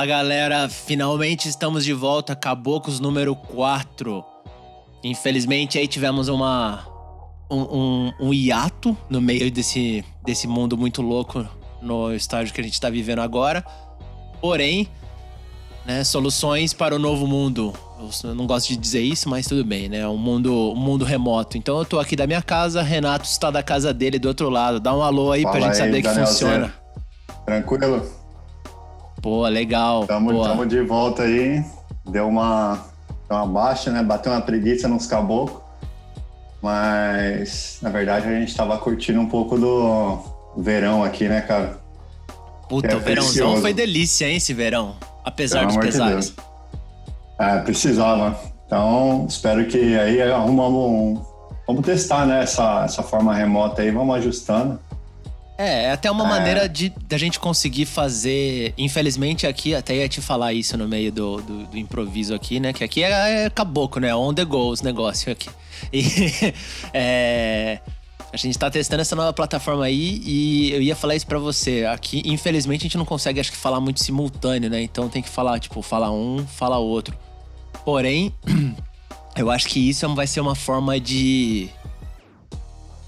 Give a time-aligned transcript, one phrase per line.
[0.00, 4.24] Fala galera, finalmente estamos de volta, Caboclos número 4.
[5.04, 6.86] Infelizmente aí tivemos uma
[7.50, 11.46] um, um, um, hiato no meio desse, desse mundo muito louco
[11.82, 13.62] no estágio que a gente está vivendo agora.
[14.40, 14.88] Porém,
[15.84, 17.74] né, soluções para o novo mundo.
[18.24, 20.08] Eu não gosto de dizer isso, mas tudo bem, né?
[20.08, 21.58] Um mundo, um mundo remoto.
[21.58, 24.80] Então eu tô aqui da minha casa, Renato está da casa dele do outro lado.
[24.80, 26.74] Dá um alô aí Fala pra gente aí, saber que funciona.
[27.44, 28.19] Tranquilo?
[29.22, 30.06] Pô, legal.
[30.06, 31.62] Tamo, tamo de volta aí.
[32.08, 32.78] Deu uma,
[33.28, 34.02] uma baixa, né?
[34.02, 35.62] Bateu uma preguiça nos caboclos.
[36.62, 40.18] Mas, na verdade, a gente tava curtindo um pouco do
[40.56, 41.78] verão aqui, né, cara?
[42.68, 43.62] Puta, é o verãozão precioso.
[43.62, 44.94] foi delícia, hein, esse verão?
[45.24, 46.26] Apesar Pelo dos pesares.
[46.30, 46.36] De
[47.38, 48.38] é, precisava.
[48.66, 51.30] Então, espero que aí arrumamos um...
[51.66, 54.78] Vamos testar, né, essa, essa forma remota aí, vamos ajustando.
[55.60, 56.28] É, é até uma é.
[56.28, 58.72] maneira de da gente conseguir fazer.
[58.78, 62.72] Infelizmente, aqui, até ia te falar isso no meio do, do, do improviso aqui, né?
[62.72, 64.14] Que aqui é, é caboclo, né?
[64.14, 65.50] On the go os negócios aqui.
[65.92, 66.04] E
[66.92, 67.80] é,
[68.32, 71.86] a gente tá testando essa nova plataforma aí e eu ia falar isso para você.
[71.86, 74.82] Aqui, infelizmente, a gente não consegue, acho que, falar muito simultâneo, né?
[74.82, 77.16] Então tem que falar, tipo, fala um, fala outro.
[77.84, 78.34] Porém,
[79.36, 81.68] eu acho que isso vai ser uma forma de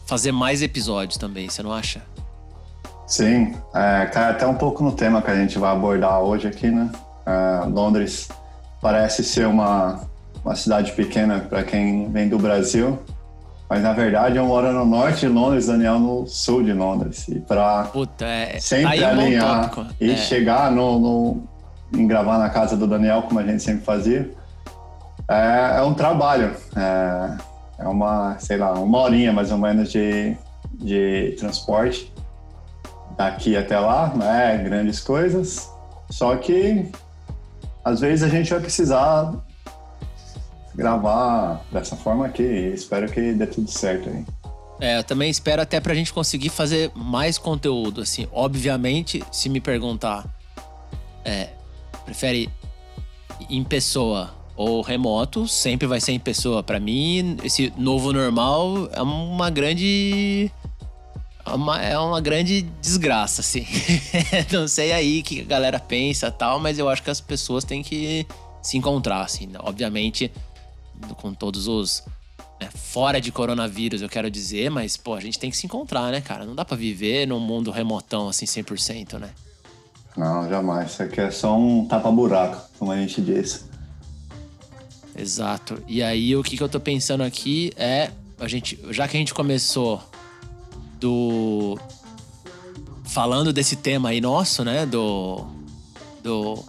[0.06, 2.02] fazer mais episódios também, você não acha?
[3.12, 6.70] Sim, é, cai até um pouco no tema que a gente vai abordar hoje aqui,
[6.70, 6.90] né?
[7.26, 8.30] É, Londres
[8.80, 10.00] parece ser uma,
[10.42, 12.98] uma cidade pequena para quem vem do Brasil,
[13.68, 17.28] mas na verdade eu moro no norte de Londres, Daniel no sul de Londres.
[17.28, 17.90] E para
[18.22, 20.16] é, sempre tá alinhar e é.
[20.16, 21.42] chegar no, no,
[21.94, 24.30] em gravar na casa do Daniel, como a gente sempre fazia,
[25.28, 26.56] é, é um trabalho.
[26.74, 27.36] É,
[27.80, 30.34] é uma, sei lá, uma horinha mais ou menos de,
[30.78, 32.10] de transporte
[33.16, 34.58] daqui até lá, né?
[34.64, 35.70] Grandes coisas.
[36.10, 36.90] Só que
[37.84, 39.34] às vezes a gente vai precisar
[40.74, 42.42] gravar dessa forma aqui.
[42.42, 44.24] Espero que dê tudo certo aí.
[44.80, 48.26] É, eu também espero até pra gente conseguir fazer mais conteúdo, assim.
[48.32, 50.26] Obviamente, se me perguntar,
[51.24, 51.50] é,
[52.04, 52.50] prefere
[53.48, 56.62] em pessoa ou remoto, sempre vai ser em pessoa.
[56.62, 60.61] Para mim, esse novo normal é uma grande é
[61.46, 63.66] uma, é uma grande desgraça, assim.
[64.52, 67.64] não sei aí o que a galera pensa tal, mas eu acho que as pessoas
[67.64, 68.26] têm que
[68.62, 69.46] se encontrar, assim.
[69.46, 69.58] Né?
[69.62, 70.30] Obviamente,
[71.16, 72.04] com todos os.
[72.60, 76.12] Né, fora de coronavírus, eu quero dizer, mas, pô, a gente tem que se encontrar,
[76.12, 76.44] né, cara?
[76.44, 79.30] Não dá para viver num mundo remotão, assim, 100%, né?
[80.16, 80.92] Não, jamais.
[80.92, 83.64] Isso aqui é só um tapa-buraco, como a gente disse.
[85.16, 85.82] Exato.
[85.88, 88.10] E aí, o que, que eu tô pensando aqui é.
[88.38, 90.02] A gente, já que a gente começou
[91.02, 91.76] do.
[93.04, 94.86] Falando desse tema aí nosso, né?
[94.86, 95.44] Do.
[96.22, 96.64] Do.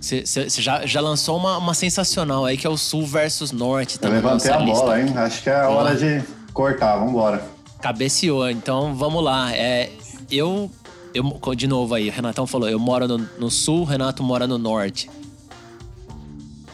[0.00, 3.98] Você já, já lançou uma, uma sensacional aí que é o Sul versus Norte.
[3.98, 5.12] Tá Eu levantei a bola, hein?
[5.14, 6.22] Acho que é a hora de
[6.54, 7.44] cortar, vambora.
[7.82, 9.54] Cabeceou, então vamos lá.
[9.54, 9.90] É,
[10.30, 10.70] eu,
[11.12, 11.54] eu.
[11.54, 14.56] De novo aí, o Renatão falou: eu moro no, no Sul, o Renato mora no
[14.56, 15.10] Norte.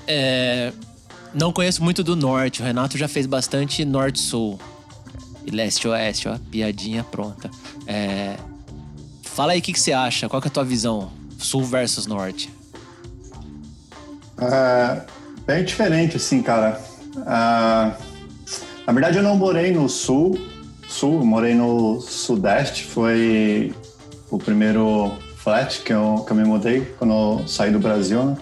[0.06, 0.72] É,
[1.34, 4.56] não conheço muito do Norte, o Renato já fez bastante Norte-Sul
[5.46, 7.50] e leste-oeste, ó, piadinha pronta.
[7.86, 8.36] É...
[9.22, 12.50] Fala aí o que, que você acha, qual é a tua visão, sul versus norte?
[14.38, 15.02] É,
[15.46, 16.80] bem diferente, assim, cara.
[17.18, 17.92] É,
[18.86, 20.38] na verdade, eu não morei no sul,
[20.88, 23.74] sul, morei no sudeste, foi
[24.30, 28.36] o primeiro flat que eu, que eu me mudei quando eu saí do Brasil, né?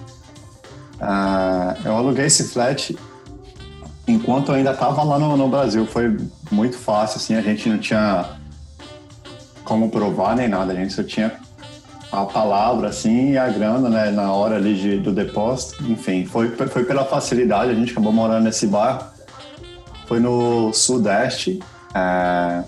[0.95, 2.97] Uh, eu aluguei esse flat
[4.07, 6.17] enquanto eu ainda estava lá no, no, Brasil, foi
[6.51, 8.27] muito fácil, assim, a gente não tinha
[9.65, 11.33] como provar nem nada, a gente só tinha
[12.13, 16.49] a palavra, assim, e a grana, né, na hora ali de, do depósito, enfim, foi,
[16.51, 19.01] foi pela facilidade, a gente acabou morando nesse bairro,
[20.07, 21.61] foi no Sudeste,
[21.95, 22.63] é...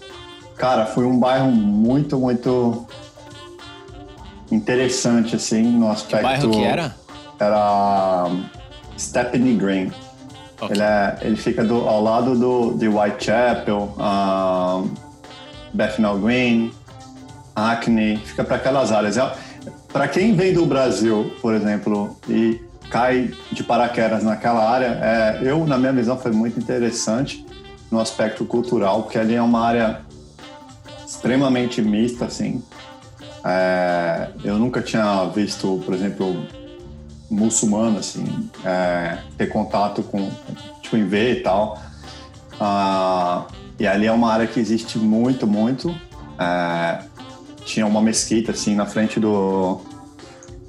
[0.57, 2.87] cara, foi um bairro muito, muito
[4.51, 6.17] interessante, assim, no aspecto...
[6.17, 6.97] Que bairro que era?
[7.39, 8.31] Era
[8.99, 9.93] Stepney Green.
[10.61, 10.77] Okay.
[10.77, 14.91] Ele, é, ele fica do, ao lado do, de Whitechapel, um,
[15.73, 16.73] Bethnal Green,
[17.55, 19.19] Acne, fica para aquelas áreas.
[19.19, 19.33] É,
[19.93, 22.61] para quem vem do Brasil, por exemplo, e
[22.91, 27.45] cai de paraquedas naquela área, é, eu, na minha visão, foi muito interessante
[27.91, 30.01] no aspecto cultural, porque ali é uma área
[31.07, 32.63] extremamente mista, assim.
[33.45, 36.47] É, eu nunca tinha visto, por exemplo,
[37.31, 40.31] muçulmano, assim, é, ter contato com,
[40.83, 41.81] tipo, em ver e tal.
[42.61, 43.47] Ah,
[43.79, 45.95] e ali é uma área que existe muito, muito.
[46.39, 47.03] É,
[47.65, 49.81] tinha uma mesquita, assim, na frente do,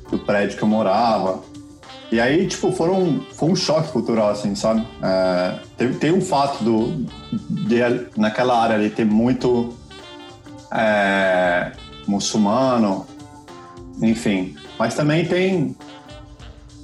[0.09, 1.41] do prédio que eu morava.
[2.11, 4.85] E aí, tipo, foram, foi um choque cultural, assim, sabe?
[5.01, 7.05] É, tem, tem um fato do,
[7.49, 7.77] de,
[8.15, 9.73] naquela área ali ter muito
[10.71, 11.71] é,
[12.07, 13.05] muçulmano,
[14.01, 14.55] enfim.
[14.79, 15.75] Mas também tem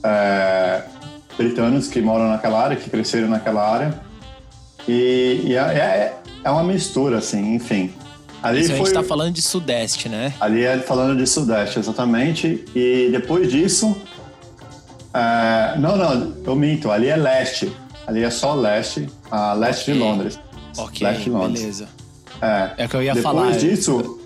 [0.04, 0.84] é,
[1.38, 4.00] britanos que moram naquela área, que cresceram naquela área.
[4.88, 7.94] E, e é, é, é uma mistura, assim, enfim.
[8.42, 10.34] Ali Isso foi, a gente tá falando de Sudeste, né?
[10.40, 12.66] Ali é falando de Sudeste, exatamente.
[12.76, 13.96] E depois disso.
[15.14, 16.92] É, não, não, eu minto.
[16.92, 17.72] Ali é leste.
[18.06, 19.08] Ali é só leste.
[19.32, 19.94] A leste okay.
[19.94, 20.40] de Londres.
[20.78, 21.62] Ok, leste de Londres.
[21.62, 21.88] beleza.
[22.42, 23.52] É, é o que eu ia depois falar.
[23.52, 24.20] Depois disso.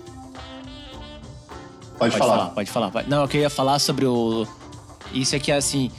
[1.96, 2.36] Pode, pode falar.
[2.36, 2.50] falar.
[2.50, 3.04] Pode falar.
[3.06, 4.44] Não, eu queria falar sobre o.
[5.12, 5.90] Isso aqui é assim.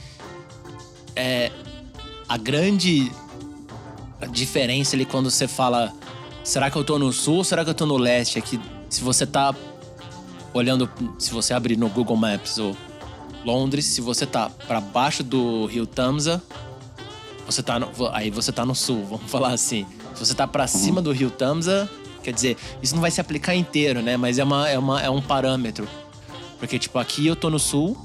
[1.14, 1.50] É.
[2.28, 3.10] A grande
[4.30, 5.92] diferença ali quando você fala
[6.44, 8.38] será que eu tô no sul ou será que eu tô no leste?
[8.38, 9.54] É que se você tá
[10.52, 12.76] olhando, se você abrir no Google Maps ou
[13.44, 16.42] Londres, se você tá para baixo do Rio Tamsa,
[17.46, 19.86] você tá no, aí você tá no sul, vamos falar assim.
[20.14, 21.88] Se você tá para cima do Rio Tamsa,
[22.22, 24.16] quer dizer, isso não vai se aplicar inteiro, né?
[24.16, 25.88] Mas é, uma, é, uma, é um parâmetro.
[26.58, 27.96] Porque, tipo, aqui eu tô no sul,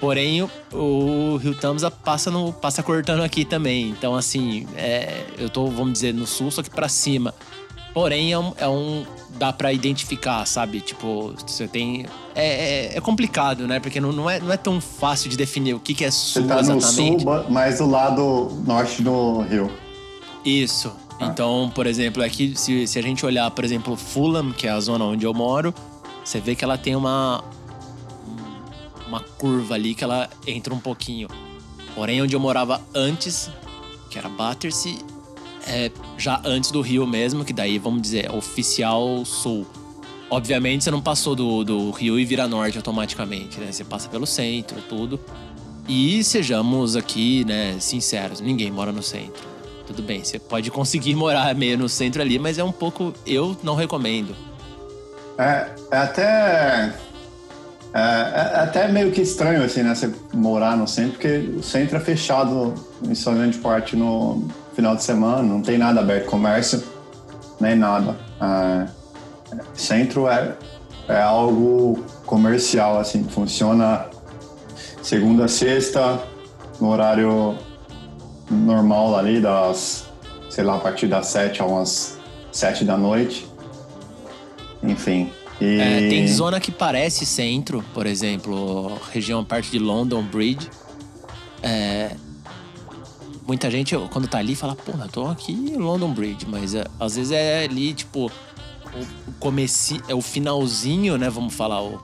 [0.00, 3.90] Porém, o, o Rio Tamsa passa, no, passa cortando aqui também.
[3.90, 7.34] Então, assim, é, eu tô, vamos dizer, no sul, só que para cima.
[7.92, 9.04] Porém, é um, é um
[9.38, 10.80] dá para identificar, sabe?
[10.80, 12.06] Tipo, você tem.
[12.34, 13.78] É, é, é, complicado, né?
[13.78, 16.42] Porque não, não, é, não é tão fácil de definir o que, que é sul
[16.42, 17.24] você tá exatamente.
[17.24, 19.70] no sul, mas do lado norte do rio.
[20.44, 20.92] Isso.
[21.20, 21.26] Ah.
[21.26, 24.80] Então, por exemplo, aqui, se, se a gente olhar, por exemplo, Fulham, que é a
[24.80, 25.74] zona onde eu moro,
[26.24, 27.42] você vê que ela tem uma,
[29.10, 31.28] uma curva ali que ela entra um pouquinho.
[31.94, 33.50] Porém, onde eu morava antes,
[34.08, 34.96] que era Battersea,
[35.66, 39.66] é já antes do Rio mesmo, que daí, vamos dizer, é oficial sul.
[40.30, 43.72] Obviamente, você não passou do, do Rio e vira norte automaticamente, né?
[43.72, 45.18] Você passa pelo centro, tudo.
[45.88, 49.42] E sejamos aqui, né, sinceros, ninguém mora no centro.
[49.88, 53.12] Tudo bem, você pode conseguir morar meio no centro ali, mas é um pouco.
[53.26, 54.36] Eu não recomendo.
[55.36, 56.94] É, é até
[57.92, 59.94] é, é, até meio que estranho, assim, né?
[59.94, 64.94] Você morar no centro, porque o centro é fechado em sua grande parte no final
[64.94, 66.82] de semana, não tem nada aberto, comércio,
[67.60, 68.16] nem nada.
[68.40, 68.86] É,
[69.74, 70.54] centro é,
[71.08, 74.06] é algo comercial, assim, funciona
[75.02, 76.20] segunda a sexta,
[76.80, 77.56] no horário
[78.48, 80.06] normal ali, das,
[80.48, 82.18] sei lá, a partir das sete a umas
[82.52, 83.48] sete da noite.
[84.82, 85.78] Enfim, e...
[85.78, 90.70] É, tem zona que parece centro, por exemplo, região parte de London Bridge.
[91.62, 92.16] É,
[93.46, 96.86] muita gente, quando tá ali, fala, pô, eu tô aqui em London Bridge, mas é,
[96.98, 98.30] às vezes é ali, tipo,
[98.94, 101.28] o, comeci, é o finalzinho, né?
[101.28, 102.00] Vamos falar, o,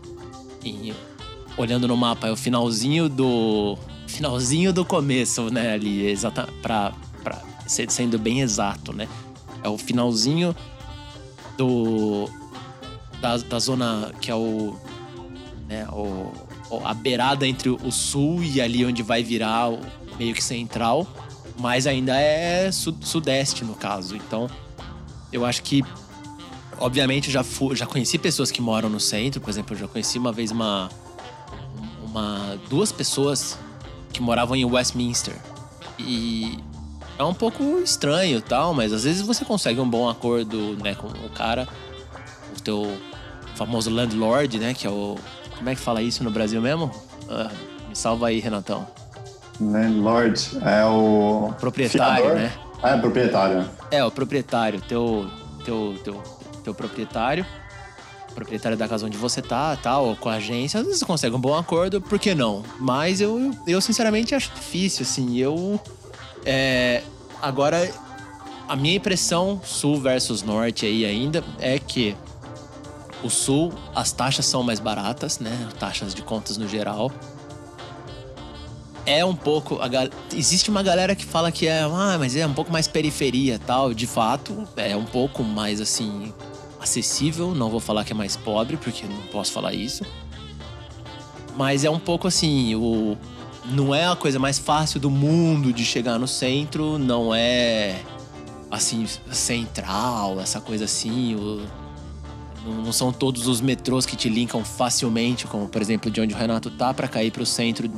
[0.64, 0.92] em,
[1.56, 3.78] olhando no mapa, é o finalzinho do.
[4.06, 5.72] Finalzinho do começo, né?
[5.72, 6.92] Ali, exata, pra,
[7.24, 9.08] pra, sendo bem exato, né?
[9.62, 10.54] É o finalzinho
[11.56, 12.28] do
[13.20, 14.76] da, da zona que é o,
[15.68, 16.32] né, o,
[16.84, 19.80] a beirada entre o sul e ali onde vai virar o
[20.18, 21.06] meio que central,
[21.58, 24.16] mas ainda é sudeste no caso.
[24.16, 24.48] Então,
[25.32, 25.84] eu acho que
[26.78, 30.32] obviamente já já conheci pessoas que moram no centro, por exemplo, eu já conheci uma
[30.32, 30.90] vez uma
[32.02, 33.58] uma duas pessoas
[34.12, 35.36] que moravam em Westminster.
[35.98, 36.58] E
[37.18, 41.06] é um pouco estranho, tal, mas às vezes você consegue um bom acordo, né, com
[41.06, 41.68] o cara
[42.66, 42.98] teu
[43.54, 44.74] famoso landlord, né?
[44.74, 45.16] Que é o.
[45.56, 46.90] Como é que fala isso no Brasil mesmo?
[47.24, 48.86] Uh, me salva aí, Renatão.
[49.60, 51.54] Landlord é o.
[51.58, 52.40] Proprietário, fiador?
[52.40, 52.52] né?
[52.82, 53.70] Ah, é, proprietário.
[53.90, 55.30] É, o proprietário, teu,
[55.64, 56.22] teu, teu,
[56.64, 57.46] teu proprietário.
[58.34, 61.40] Proprietário da casa onde você tá, tal, com a agência, às vezes você consegue um
[61.40, 62.62] bom acordo, por que não?
[62.78, 65.38] Mas eu, eu sinceramente acho difícil, assim.
[65.38, 65.80] Eu.
[66.44, 67.02] É,
[67.40, 67.90] agora,
[68.68, 72.14] a minha impressão, sul versus norte aí ainda, é que
[73.26, 75.68] o sul, as taxas são mais baratas, né?
[75.78, 77.12] Taxas de contas no geral.
[79.04, 79.76] É um pouco.
[79.88, 80.08] Gal...
[80.34, 83.92] Existe uma galera que fala que é, ah, mas é um pouco mais periferia tal.
[83.94, 86.32] De fato, é um pouco mais assim
[86.80, 87.54] acessível.
[87.54, 90.04] Não vou falar que é mais pobre, porque não posso falar isso.
[91.56, 93.16] Mas é um pouco assim, o
[93.64, 98.00] não é a coisa mais fácil do mundo de chegar no centro, não é
[98.70, 101.66] assim central, essa coisa assim, o
[102.70, 106.36] não são todos os metrôs que te linkam facilmente, como por exemplo de onde o
[106.36, 107.90] Renato tá, para cair pro centro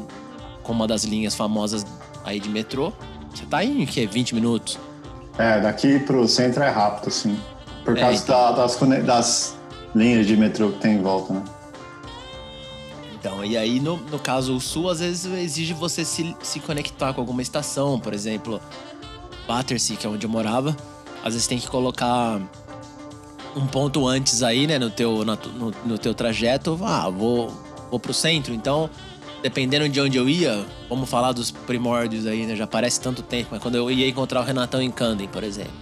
[0.63, 1.87] com uma das linhas famosas
[2.25, 2.93] aí de metrô.
[3.35, 4.79] Você tá em que 20 minutos?
[5.39, 7.39] É, daqui pro centro é rápido, sim.
[7.85, 8.37] Por é, causa então...
[8.37, 9.57] da, das, das
[9.95, 11.43] linhas de metrô que tem em volta, né?
[13.19, 17.13] Então, e aí no, no caso o sul, às vezes exige você se, se conectar
[17.13, 18.61] com alguma estação, por exemplo,
[19.47, 20.77] Battersea, que é onde eu morava,
[21.25, 22.41] às vezes tem que colocar
[23.59, 26.79] um ponto antes aí, né, no teu, no, no, no teu trajeto.
[26.83, 27.53] Ah, vou,
[27.91, 28.89] vou pro centro, então
[29.43, 32.57] dependendo de onde eu ia, vamos falar dos primórdios aí, né?
[32.57, 35.73] Já parece tanto tempo, mas quando eu ia encontrar o Renatão em Camden, por exemplo.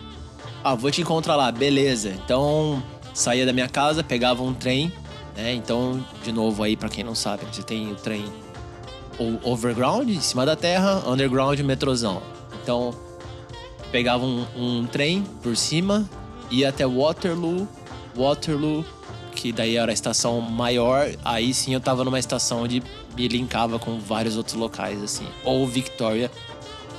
[0.63, 2.11] Ah, vou te encontrar lá, beleza.
[2.11, 2.83] Então,
[3.15, 4.93] saía da minha casa, pegava um trem,
[5.37, 5.55] né?
[5.55, 8.25] Então, de novo aí, para quem não sabe, você tem o trem
[9.43, 12.21] overground, em cima da terra, underground, metrozão.
[12.63, 12.95] Então,
[13.91, 16.09] pegava um, um trem por cima,
[16.51, 17.69] ia até Waterloo,
[18.17, 18.85] Waterloo,
[19.35, 22.83] que daí era a estação maior, aí sim eu tava numa estação onde
[23.17, 25.27] me linkava com vários outros locais, assim.
[25.45, 26.31] Ou Victoria,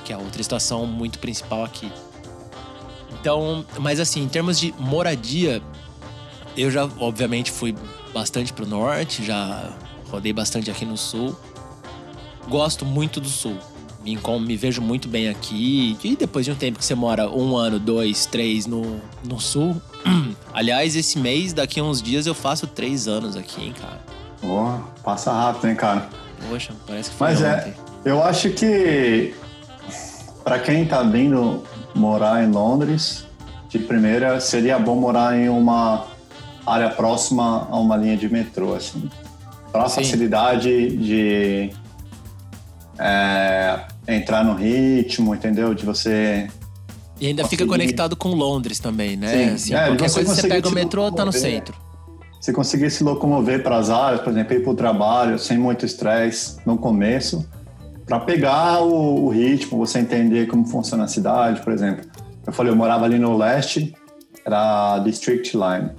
[0.06, 1.92] que é outra estação muito principal aqui.
[3.20, 5.62] Então, mas assim, em termos de moradia,
[6.56, 7.76] eu já, obviamente, fui
[8.14, 9.74] bastante pro norte, já
[10.10, 11.36] rodei bastante aqui no sul.
[12.48, 13.58] Gosto muito do sul.
[14.16, 15.98] Me, me vejo muito bem aqui.
[16.04, 19.82] E depois de um tempo que você mora um ano, dois, três no, no sul.
[20.54, 24.00] Aliás, esse mês, daqui a uns dias, eu faço três anos aqui, hein, cara.
[24.44, 26.08] Oh, passa rápido, hein, cara?
[26.50, 27.74] Poxa, parece que foi Mas é, ontem.
[28.06, 29.34] é, eu acho que
[30.44, 33.26] para quem tá vindo morar em Londres,
[33.68, 36.06] de primeira, seria bom morar em uma
[36.66, 39.10] área próxima a uma linha de metrô, assim.
[39.72, 41.72] Para facilidade de
[42.98, 45.74] é, entrar no ritmo, entendeu?
[45.74, 46.48] De você.
[47.20, 47.64] E ainda conseguir...
[47.64, 49.28] fica conectado com Londres também, né?
[49.28, 51.76] Sim, assim, é, qualquer coisa você pega o metrô, tá no centro.
[52.40, 55.86] Se conseguir se locomover para as áreas, por exemplo, ir para o trabalho sem muito
[55.86, 57.46] estresse no começo,
[58.06, 62.06] para pegar o, o, ritmo, você entender como funciona a cidade, por exemplo.
[62.46, 63.94] Eu falei, eu morava ali no leste,
[64.46, 65.92] era District Line.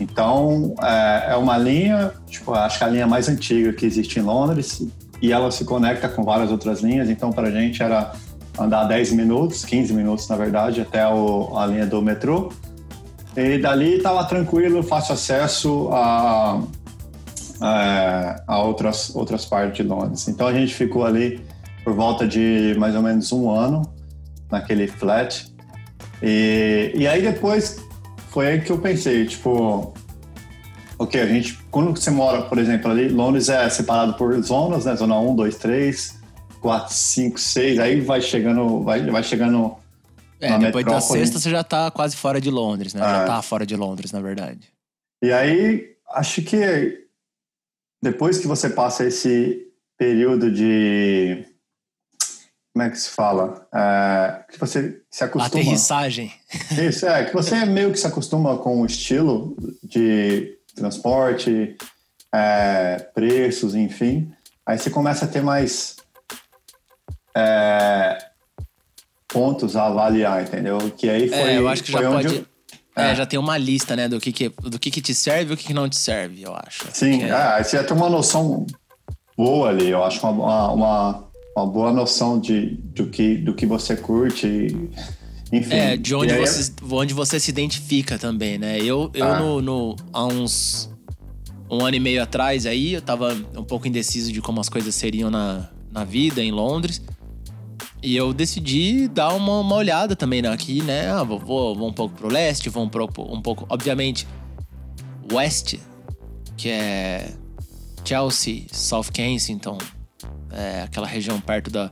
[0.00, 4.18] Então, é, é uma linha, tipo, acho que é a linha mais antiga que existe
[4.18, 4.82] em Londres,
[5.20, 7.08] e ela se conecta com várias outras linhas.
[7.08, 8.12] Então, para a gente era
[8.58, 12.52] andar 10 minutos, 15 minutos, na verdade, até o, a linha do metrô.
[13.36, 16.62] E dali estava tranquilo, fácil acesso a,
[17.60, 20.26] a, a, outras, outras partes de Londres.
[20.28, 21.44] Então a gente ficou ali
[21.84, 23.82] por volta de mais ou menos um ano
[24.50, 25.52] naquele flat.
[26.22, 27.84] E, e aí depois
[28.30, 29.92] foi aí que eu pensei, tipo,
[30.98, 34.96] ok, a gente, quando você mora, por exemplo, ali, Londres é separado por zonas, né?
[34.96, 36.20] Zona 1, 2, 3,
[36.60, 39.76] 4, 5, 6, aí vai chegando, vai, vai chegando
[40.40, 43.00] é, depois da sexta você já tá quase fora de Londres, né?
[43.00, 43.04] É.
[43.04, 44.70] Já tá fora de Londres, na verdade.
[45.22, 47.06] E aí, acho que
[48.02, 49.66] depois que você passa esse
[49.98, 51.44] período de.
[52.72, 53.66] Como é que se fala?
[53.74, 55.46] É, que você se acostuma.
[55.46, 56.30] Aterrissagem.
[56.78, 61.76] Isso, é, que você meio que se acostuma com o estilo de transporte,
[62.32, 64.30] é, preços, enfim.
[64.64, 65.96] Aí você começa a ter mais.
[67.36, 68.18] É,
[69.28, 70.78] pontos a avaliar, entendeu?
[70.96, 71.38] Que aí foi.
[71.38, 72.36] É, eu acho que já pode.
[72.36, 72.46] Eu...
[72.96, 75.50] É, é, já tem uma lista, né, do que, que, do que, que te serve
[75.50, 76.86] e o que, que não te serve, eu acho.
[76.94, 77.58] Sim, é...
[77.58, 78.66] é, você já tem uma noção
[79.36, 83.96] boa ali, eu acho uma, uma, uma boa noção de, do, que, do que você
[83.96, 84.74] curte.
[85.56, 85.74] Enfim.
[85.74, 86.40] É, de onde, aí...
[86.40, 88.78] você, onde você se identifica também, né?
[88.78, 89.40] Eu, eu ah.
[89.40, 90.90] no, no, há uns
[91.70, 94.94] um ano e meio atrás aí, eu tava um pouco indeciso de como as coisas
[94.94, 97.02] seriam na, na vida em Londres.
[98.02, 101.10] E eu decidi dar uma, uma olhada também aqui, né?
[101.10, 103.66] Ah, vou, vou, vou, um pouco pro leste, vou um, pro, um pouco.
[103.68, 104.28] Obviamente,
[105.32, 105.76] West,
[106.56, 107.32] que é
[108.04, 109.78] Chelsea, South Kensington,
[110.52, 111.90] é aquela região perto da.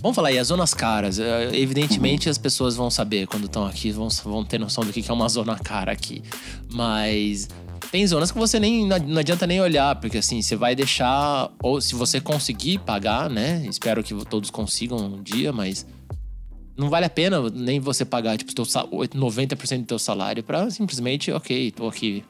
[0.00, 1.18] Vamos falar aí, as zonas caras.
[1.18, 5.04] É, evidentemente, as pessoas vão saber quando estão aqui, vão, vão ter noção do que
[5.08, 6.22] é uma zona cara aqui.
[6.72, 7.48] Mas
[7.90, 11.80] tem zonas que você nem não adianta nem olhar, porque assim, você vai deixar ou
[11.80, 13.64] se você conseguir pagar, né?
[13.68, 15.86] Espero que todos consigam um dia, mas
[16.76, 21.32] não vale a pena nem você pagar tipo teu 90% do teu salário para simplesmente,
[21.32, 22.24] OK, tô aqui.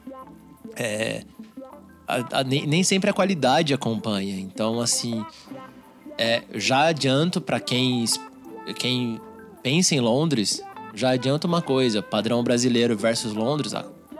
[0.75, 1.23] É,
[2.07, 4.39] a, a, nem, nem, sempre a qualidade acompanha.
[4.39, 5.23] Então, assim,
[6.19, 8.03] é, já adianto para quem
[8.77, 9.19] quem
[9.63, 10.61] pensa em Londres,
[10.93, 13.73] já adianto uma coisa, padrão brasileiro versus Londres,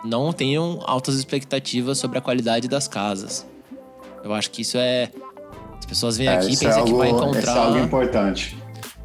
[0.03, 3.45] não tenham altas expectativas sobre a qualidade das casas.
[4.23, 5.11] Eu acho que isso é.
[5.77, 7.41] As pessoas vêm é, aqui e é pensam é algo, que vai encontrar.
[7.41, 8.57] Isso é algo importante.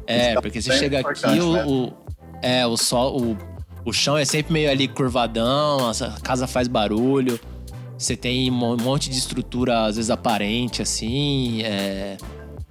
[0.07, 1.65] É, isso porque você chega aqui, o, né?
[1.65, 1.93] o,
[2.41, 3.37] é, o sol, o,
[3.83, 7.39] o chão é sempre meio ali curvadão, a casa faz barulho.
[7.97, 11.61] Você tem um monte de estrutura, às vezes aparente, assim.
[11.63, 12.17] É,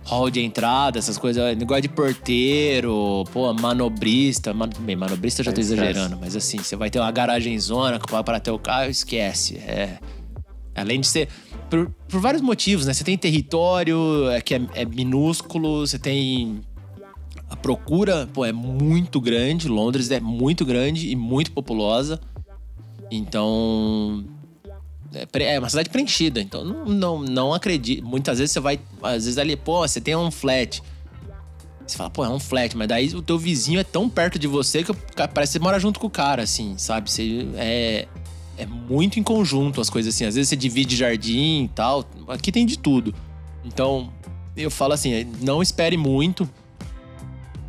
[0.05, 4.53] hall de entrada, essas coisas, negócio de porteiro, pô, manobrista.
[4.53, 8.41] Man, bem, manobrista já tô exagerando, mas assim, você vai ter uma garagem zona para
[8.41, 9.57] ter o carro, esquece.
[9.57, 9.99] É.
[10.75, 11.29] Além de ser.
[11.71, 12.93] Por, por vários motivos, né?
[12.93, 16.61] Você tem território é, que é, é minúsculo, você tem.
[17.49, 19.69] A procura, pô, é muito grande.
[19.69, 22.21] Londres é muito grande e muito populosa.
[23.11, 24.25] Então.
[25.15, 26.41] É, é uma cidade preenchida.
[26.41, 28.05] Então, não, não, não acredito.
[28.05, 28.81] Muitas vezes você vai.
[29.03, 30.83] Às vezes ali, pô, você tem um flat.
[31.87, 34.47] Você fala, pô, é um flat, mas daí o teu vizinho é tão perto de
[34.47, 34.93] você que
[35.35, 37.11] parece que você mora junto com o cara, assim, sabe?
[37.11, 38.09] Você é,
[38.57, 40.25] é muito em conjunto as coisas assim.
[40.25, 42.07] Às vezes você divide jardim e tal.
[42.29, 43.15] Aqui tem de tudo.
[43.63, 44.11] Então,
[44.57, 46.49] eu falo assim, não espere muito.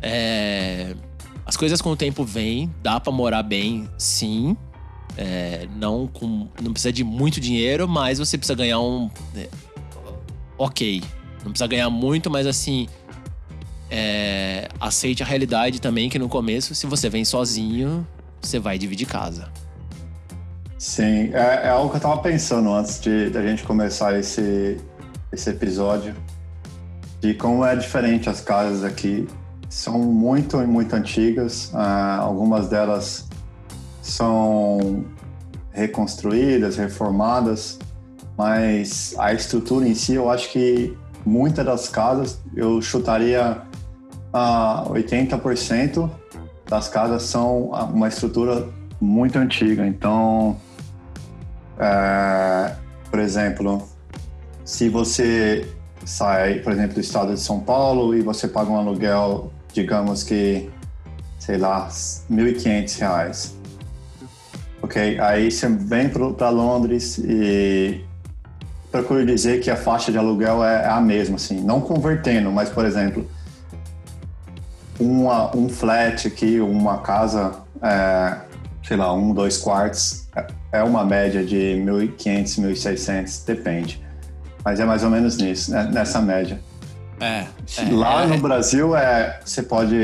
[0.00, 0.94] É,
[1.44, 4.56] as coisas com o tempo vêm, dá para morar bem, sim.
[5.16, 9.48] É, não com, não precisa de muito dinheiro, mas você precisa ganhar um, é,
[10.58, 11.02] ok.
[11.44, 12.86] Não precisa ganhar muito, mas assim,
[13.90, 18.06] é, aceite a realidade também que no começo, se você vem sozinho,
[18.40, 19.48] você vai dividir casa.
[20.78, 24.76] Sim, é, é algo que eu estava pensando antes de, de a gente começar esse,
[25.32, 26.14] esse episódio,
[27.20, 29.26] de como é diferente as casas aqui.
[29.68, 33.28] São muito, muito antigas, uh, algumas delas
[34.06, 35.04] são
[35.72, 37.78] reconstruídas, reformadas,
[38.36, 43.62] mas a estrutura em si, eu acho que muitas das casas, eu chutaria
[44.32, 46.08] uh, 80%
[46.68, 48.68] das casas são uma estrutura
[49.00, 49.86] muito antiga.
[49.86, 50.56] Então,
[51.78, 52.74] é,
[53.10, 53.86] por exemplo,
[54.64, 55.68] se você
[56.04, 60.70] sai, por exemplo, do estado de São Paulo e você paga um aluguel, digamos que,
[61.38, 61.90] sei lá, R$
[62.30, 63.55] 1.500.
[64.86, 65.18] Ok?
[65.18, 68.04] Aí você vem para Londres e
[68.88, 72.68] procuro dizer que a faixa de aluguel é, é a mesma, assim, não convertendo, mas,
[72.68, 73.28] por exemplo,
[75.00, 78.36] uma, um flat aqui, uma casa, é,
[78.84, 80.28] sei lá, um, dois quartos,
[80.70, 84.00] é uma média de 1.500, 1.600, depende.
[84.64, 85.90] Mas é mais ou menos nisso, né?
[85.92, 86.60] nessa média.
[87.18, 87.44] É.
[87.76, 89.96] é lá é, no Brasil, é, você pode,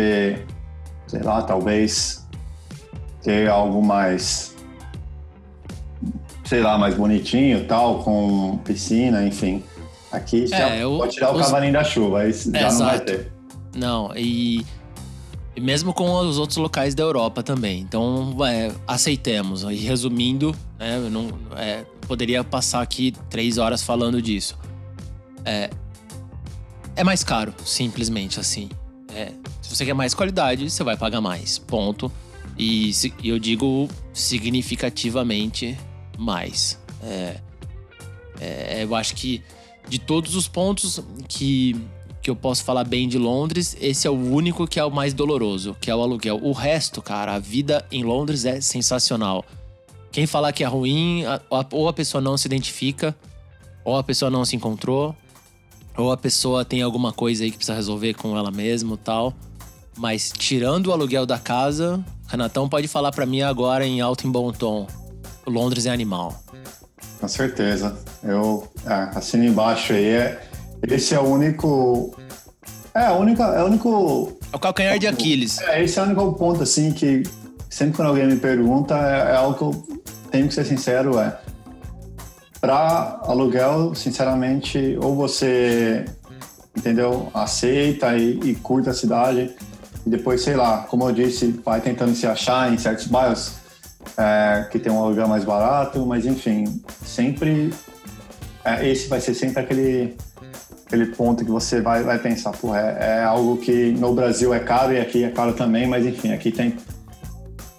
[1.07, 2.27] sei lá, talvez
[3.23, 4.52] ter algo mais,
[6.53, 9.65] sei lá, mais bonitinho, tal, com piscina, enfim.
[10.11, 11.47] Aqui já é, pode tirar o os...
[11.47, 12.75] cavalinho da chuva, aí já Exato.
[12.75, 13.33] não vai ter.
[13.75, 14.63] Não, e
[15.59, 17.81] mesmo com os outros locais da Europa também.
[17.81, 19.63] Então, é, aceitemos.
[19.63, 24.59] E resumindo, né, não, é, poderia passar aqui três horas falando disso.
[25.47, 25.71] É,
[26.95, 28.69] é mais caro, simplesmente assim.
[29.15, 31.57] É, se você quer mais qualidade, você vai pagar mais.
[31.57, 32.13] Ponto.
[32.59, 35.79] E se, eu digo significativamente
[36.23, 36.79] mais.
[37.03, 37.41] É,
[38.41, 39.43] é, eu acho que
[39.89, 41.77] de todos os pontos que
[42.23, 45.13] que eu posso falar bem de Londres, esse é o único que é o mais
[45.13, 46.39] doloroso, que é o aluguel.
[46.41, 49.45] O resto, cara, a vida em Londres é sensacional.
[50.13, 51.25] Quem falar que é ruim,
[51.71, 53.17] ou a pessoa não se identifica,
[53.85, 55.17] ou a pessoa não se encontrou,
[55.97, 59.35] ou a pessoa tem alguma coisa aí que precisa resolver com ela mesma tal.
[59.97, 64.31] Mas tirando o aluguel da casa, Renatão pode falar para mim agora em alto e
[64.31, 64.87] bom tom.
[65.47, 66.43] Londres é animal.
[67.21, 67.97] Com certeza.
[68.23, 70.07] Eu é, assino embaixo aí.
[70.07, 70.41] É
[70.89, 72.15] esse é o único.
[72.95, 74.37] É, a única, é o único.
[74.53, 75.61] É o calcanhar de Aquiles.
[75.61, 77.23] É, esse é o único ponto, assim, que
[77.71, 81.39] sempre quando alguém me pergunta, é, é algo que eu tenho que ser sincero, é.
[82.61, 86.05] Para aluguel, sinceramente, ou você,
[86.77, 89.55] entendeu, aceita e, e curta a cidade,
[90.05, 93.62] e depois, sei lá, como eu disse, vai tentando se achar em certos bairros
[94.17, 97.73] é, que tem um aluguel mais barato, mas enfim, sempre.
[98.65, 100.17] É, esse vai ser sempre aquele
[100.87, 104.61] aquele ponto que você vai, vai pensar, pô, é, é, algo que no Brasil é
[104.61, 106.77] caro e aqui é caro também, mas enfim, aqui tem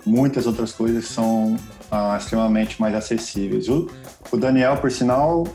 [0.03, 1.55] muitas outras coisas que são
[1.91, 3.69] ah, extremamente mais acessíveis.
[3.69, 3.88] O,
[4.31, 5.45] o Daniel, por sinal,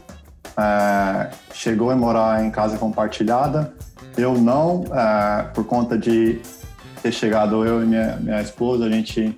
[0.57, 3.75] é, chegou a morar em casa compartilhada.
[4.17, 6.41] Eu não, é, por conta de
[7.03, 9.37] ter chegado eu e minha, minha esposa, a gente,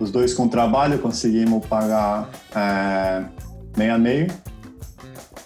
[0.00, 3.24] os dois com trabalho, conseguimos pagar é,
[3.76, 4.26] meio a meio.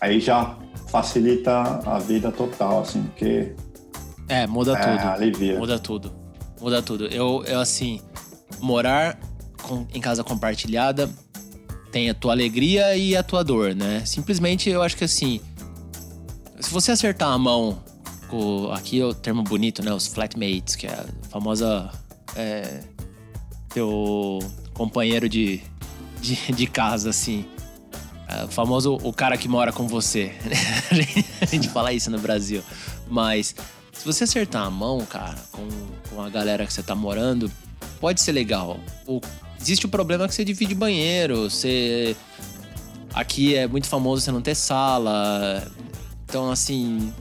[0.01, 0.57] Aí já
[0.88, 3.53] facilita a vida total, assim, porque.
[4.29, 5.09] É, muda é, tudo.
[5.09, 5.59] Alivia.
[5.59, 6.12] Muda tudo.
[6.61, 7.07] Muda tudo.
[7.09, 8.01] Eu, eu assim,
[8.61, 9.19] morar
[9.62, 11.11] com, em casa compartilhada
[11.90, 14.03] tem a tua alegria e a tua dor, né?
[14.05, 15.40] Simplesmente eu acho que assim.
[16.59, 17.83] Se você acertar a mão
[18.29, 18.71] com.
[18.73, 19.93] Aqui é o termo bonito, né?
[19.93, 21.90] Os flatmates, que é a famosa.
[22.35, 22.81] É,
[23.75, 24.39] teu
[24.73, 25.61] companheiro de,
[26.21, 27.45] de, de casa, assim.
[28.29, 30.33] É, o famoso o cara que mora com você.
[31.43, 32.63] a gente fala isso no Brasil.
[33.09, 33.55] Mas
[33.93, 35.69] se você acertar a mão, cara, com,
[36.09, 37.51] com a galera que você tá morando,
[38.01, 38.79] pode ser legal.
[39.07, 39.21] O,
[39.61, 42.17] existe o problema que você divide banheiro, você.
[43.13, 45.67] Aqui é muito famoso você não ter sala.
[46.25, 47.13] Então, assim,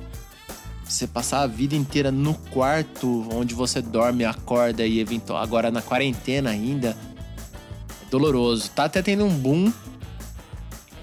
[0.85, 5.81] você passar a vida inteira no quarto onde você dorme, acorda e eventual agora na
[5.81, 8.69] quarentena ainda é doloroso.
[8.71, 9.71] Tá até tendo um boom,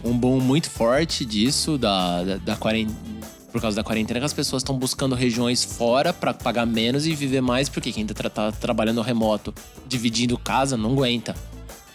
[0.05, 3.11] um boom muito forte disso da, da, da quarentena.
[3.51, 7.17] Por causa da quarentena, que as pessoas estão buscando regiões fora para pagar menos e
[7.17, 9.53] viver mais, porque quem tá, tá trabalhando remoto,
[9.89, 11.35] dividindo casa, não aguenta.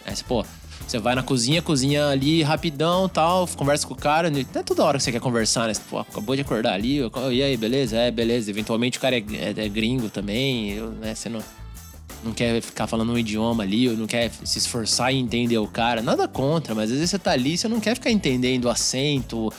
[0.05, 0.45] É, pô,
[0.87, 4.29] você vai na cozinha, cozinha ali rapidão tal, conversa com o cara.
[4.29, 5.73] Não é toda hora que você quer conversar, né?
[5.89, 6.99] Pô, acabou de acordar ali,
[7.31, 7.97] e aí, beleza?
[7.97, 8.49] É, beleza.
[8.49, 11.15] Eventualmente o cara é, é, é gringo também, né?
[11.15, 11.41] Você não,
[12.23, 15.67] não quer ficar falando um idioma ali, ou não quer se esforçar em entender o
[15.67, 16.01] cara.
[16.01, 19.51] Nada contra, mas às vezes você tá ali, você não quer ficar entendendo o acento,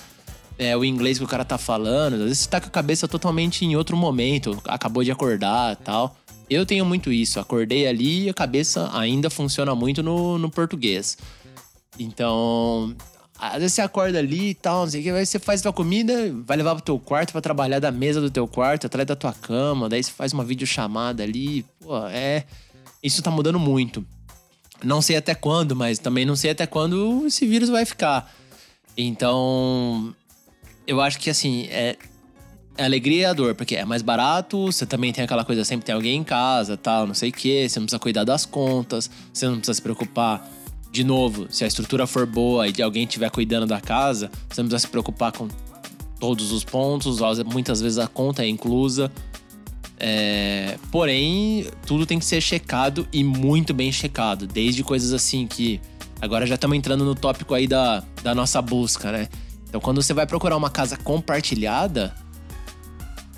[0.58, 2.14] é, o inglês que o cara tá falando.
[2.14, 6.16] Às vezes você tá com a cabeça totalmente em outro momento, acabou de acordar tal.
[6.48, 7.40] Eu tenho muito isso.
[7.40, 11.18] Acordei ali e a cabeça ainda funciona muito no, no português.
[11.98, 12.94] Então,
[13.38, 15.72] às vezes você acorda ali e tal, não sei o que, aí você faz tua
[15.72, 19.16] comida, vai levar pro teu quarto para trabalhar da mesa do teu quarto, atrás da
[19.16, 21.64] tua cama, daí você faz uma videochamada ali.
[21.80, 22.44] Pô, é.
[23.02, 24.04] Isso tá mudando muito.
[24.82, 28.32] Não sei até quando, mas também não sei até quando esse vírus vai ficar.
[28.96, 30.14] Então,
[30.86, 31.96] eu acho que assim, é,
[32.78, 35.86] a alegria e a dor, porque é mais barato, você também tem aquela coisa, sempre
[35.86, 39.10] tem alguém em casa, tal, não sei o quê, você não precisa cuidar das contas,
[39.32, 40.48] você não precisa se preocupar.
[40.92, 44.68] De novo, se a estrutura for boa e alguém estiver cuidando da casa, você não
[44.68, 45.48] precisa se preocupar com
[46.18, 49.10] todos os pontos, muitas vezes a conta é inclusa.
[49.98, 54.46] É, porém, tudo tem que ser checado e muito bem checado.
[54.46, 55.80] Desde coisas assim que.
[56.20, 59.28] Agora já estamos entrando no tópico aí da, da nossa busca, né?
[59.68, 62.14] Então, quando você vai procurar uma casa compartilhada,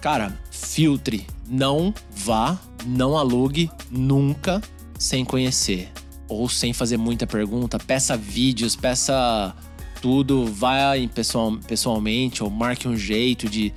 [0.00, 1.26] Cara, filtre.
[1.46, 4.60] Não vá, não alugue nunca
[4.98, 5.90] sem conhecer.
[6.28, 7.78] Ou sem fazer muita pergunta.
[7.78, 9.54] Peça vídeos, peça
[10.02, 10.46] tudo.
[10.46, 13.72] Vai pessoal, pessoalmente, ou marque um jeito de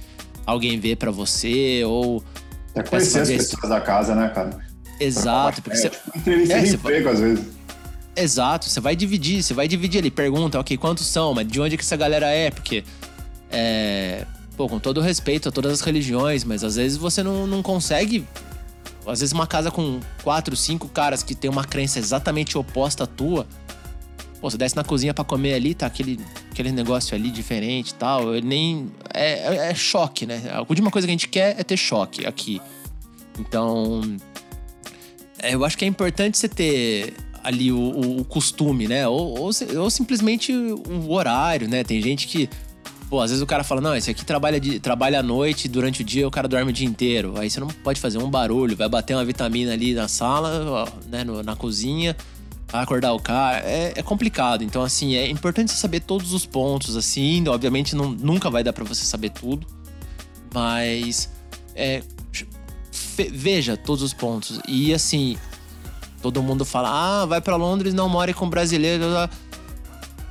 [0.46, 2.24] alguém ver para você, ou.
[2.76, 4.60] É conhecer as pessoas da casa, né, cara?
[5.00, 5.62] Exato.
[5.62, 5.90] Porque é, você...
[5.90, 7.46] Tipo, entrevista é, de emprego, às vezes.
[8.16, 11.78] Exato, você vai dividir, você vai dividir ali, pergunta, ok, quantos são, mas de onde
[11.78, 12.84] que essa galera é, porque
[13.50, 14.26] é,
[14.62, 18.28] pô, com todo respeito a todas as religiões, mas às vezes você não, não consegue.
[19.08, 23.08] Às vezes uma casa com quatro, cinco caras que tem uma crença exatamente oposta à
[23.08, 23.48] tua.
[24.40, 26.20] Pô, você desce na cozinha para comer ali, tá aquele,
[26.52, 28.36] aquele negócio ali diferente e tal.
[28.36, 28.92] Eu nem.
[29.12, 30.44] É, é, é, choque, né?
[30.52, 32.62] A última coisa que a gente quer é ter choque aqui.
[33.40, 34.16] Então.
[35.40, 39.08] É, eu acho que é importante você ter ali o, o, costume, né?
[39.08, 41.84] Ou, ou, ou simplesmente o horário, né?
[41.84, 42.48] Tem gente que
[43.12, 46.00] Pô, às vezes o cara fala, não, esse aqui trabalha, de, trabalha à noite, durante
[46.00, 47.34] o dia o cara dorme o dia inteiro.
[47.38, 51.22] Aí você não pode fazer um barulho, vai bater uma vitamina ali na sala, né,
[51.26, 52.16] no, na cozinha,
[52.70, 53.58] vai acordar o cara.
[53.66, 54.64] É, é, complicado.
[54.64, 57.46] Então, assim, é importante você saber todos os pontos, assim.
[57.50, 59.68] Obviamente, não, nunca vai dar para você saber tudo.
[60.54, 61.30] Mas,
[61.76, 62.02] é,
[63.30, 64.58] veja todos os pontos.
[64.70, 65.36] E, assim,
[66.22, 69.04] todo mundo fala, ah, vai para Londres, não more com brasileiro.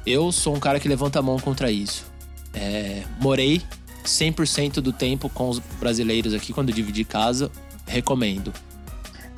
[0.07, 2.10] Eu sou um cara que levanta a mão contra isso.
[2.55, 3.63] É, morei
[4.05, 7.51] 100% do tempo com os brasileiros aqui quando dividi casa.
[7.87, 8.53] Recomendo.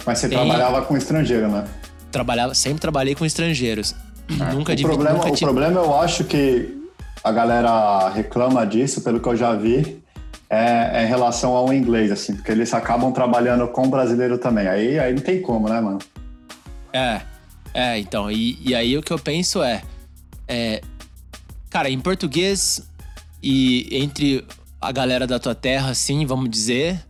[0.04, 0.38] Mas você Tem...
[0.38, 1.64] trabalhava com estrangeiro, né?
[2.10, 3.94] Trabalhava, sempre trabalhei com estrangeiros.
[4.28, 4.52] É.
[4.52, 6.82] Nunca o dividi, problema, nunca O problema eu acho que
[7.22, 10.02] a galera reclama disso, pelo que eu já vi,
[10.50, 14.68] é, é, em relação ao inglês, assim, porque eles acabam trabalhando com brasileiro também.
[14.68, 15.98] Aí, aí não tem como, né, mano?
[16.92, 17.22] É,
[17.72, 18.30] é, então.
[18.30, 19.82] E, e aí o que eu penso é,
[20.46, 20.82] é.
[21.70, 22.86] Cara, em português
[23.42, 24.44] e entre
[24.80, 27.04] a galera da tua terra, assim, vamos dizer,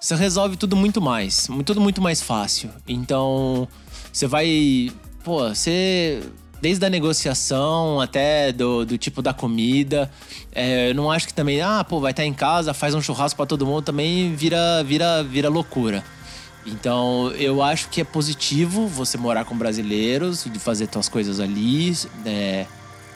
[0.00, 2.70] você resolve tudo muito mais, tudo muito mais fácil.
[2.86, 3.68] Então,
[4.12, 4.90] você vai,
[5.22, 6.22] pô, você
[6.60, 10.10] desde a negociação até do, do tipo da comida.
[10.52, 13.36] É, eu não acho que também, ah, pô, vai estar em casa, faz um churrasco
[13.36, 16.04] para todo mundo, também vira, vira, vira loucura.
[16.66, 21.96] Então, eu acho que é positivo você morar com brasileiros, de fazer suas coisas ali.
[22.26, 22.66] É,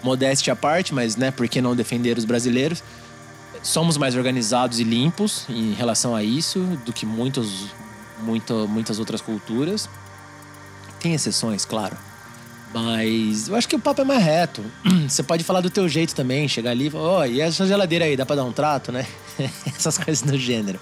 [0.04, 2.84] modéstia à parte, mas né, por que não defender os brasileiros?
[3.62, 7.68] Somos mais organizados e limpos em relação a isso do que muitos,
[8.22, 9.88] muito, muitas outras culturas.
[11.00, 11.96] Tem exceções, claro.
[12.74, 14.62] Mas eu acho que o papo é mais reto.
[15.08, 18.04] Você pode falar do teu jeito também, chegar ali e falar, oh, e essa geladeira
[18.04, 19.06] aí, dá pra dar um trato, né?
[19.64, 20.78] Essas coisas do gênero.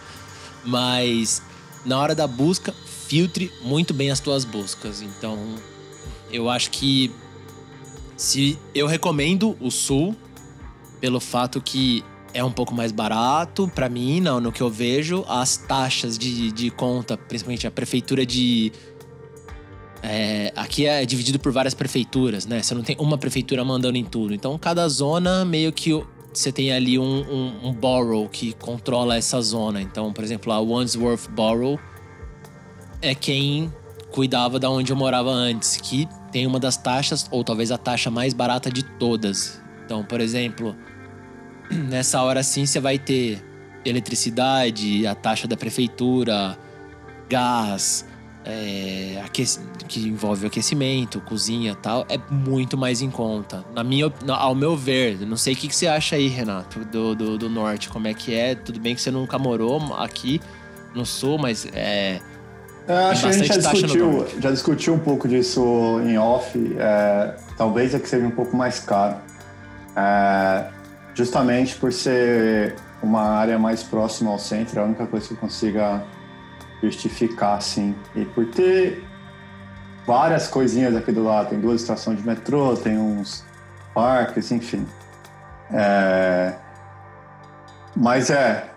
[0.65, 1.41] Mas
[1.85, 2.75] na hora da busca,
[3.07, 5.03] filtre muito bem as tuas buscas.
[5.03, 5.55] Então,
[6.33, 7.15] eu acho que
[8.23, 10.15] se eu recomendo o Sul
[11.01, 15.25] pelo fato que é um pouco mais barato para mim, não, no que eu vejo,
[15.29, 18.71] as taxas de, de conta, principalmente a prefeitura de
[20.05, 22.63] É, aqui é dividido por várias prefeituras, né?
[22.63, 24.35] Você não tem uma prefeitura mandando em tudo.
[24.35, 25.91] Então, cada zona meio que
[26.33, 29.81] você tem ali um, um, um borough que controla essa zona.
[29.81, 31.79] Então, por exemplo, a Wandsworth Borough
[33.01, 33.73] é quem
[34.13, 38.11] cuidava da onde eu morava antes, que tem uma das taxas, ou talvez a taxa
[38.11, 39.61] mais barata de todas.
[39.85, 40.77] Então, por exemplo,
[41.71, 43.43] nessa hora sim você vai ter
[43.85, 46.57] eletricidade, a taxa da prefeitura,
[47.29, 48.07] gás,
[48.45, 49.23] é,
[49.89, 53.65] que envolve aquecimento, cozinha tal, é muito mais em conta.
[53.75, 57.15] Na minha, ao meu ver, não sei o que, que você acha aí, Renato, do,
[57.15, 58.55] do, do, norte, como é que é.
[58.55, 60.41] Tudo bem que você nunca morou aqui
[60.95, 62.21] no sul, mas é.
[62.89, 66.77] É acho que a gente já discutiu, já discutiu um pouco disso em off.
[66.79, 69.17] É, talvez é que seja um pouco mais caro.
[69.97, 70.65] É,
[71.15, 75.39] justamente por ser uma área mais próxima ao centro, é a única coisa que eu
[75.39, 76.05] consiga
[76.83, 77.95] justificar, assim.
[78.15, 79.05] E por ter
[80.07, 83.45] várias coisinhas aqui do lado, tem duas estações de metrô, tem uns
[83.95, 84.87] parques, enfim.
[85.73, 86.55] É...
[87.97, 88.69] Mas é.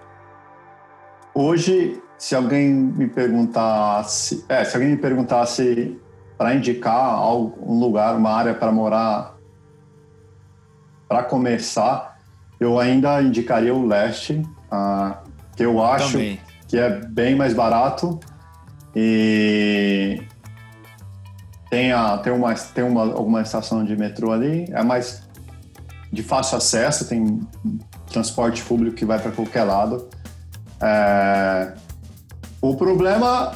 [1.34, 4.46] Hoje, se alguém me perguntasse.
[4.48, 6.00] É, se alguém me perguntasse
[6.38, 9.36] para indicar um lugar, uma área para morar,
[11.08, 12.20] para começar,
[12.60, 15.22] eu ainda indicaria o leste, ah,
[15.56, 18.20] que eu acho Também que é bem mais barato
[18.96, 20.22] e
[21.70, 25.24] tem, a, tem, uma, tem uma, alguma estação de metrô ali, é mais
[26.12, 27.42] de fácil acesso, tem
[28.12, 30.08] transporte público que vai para qualquer lado.
[30.82, 31.74] É,
[32.70, 33.52] o problema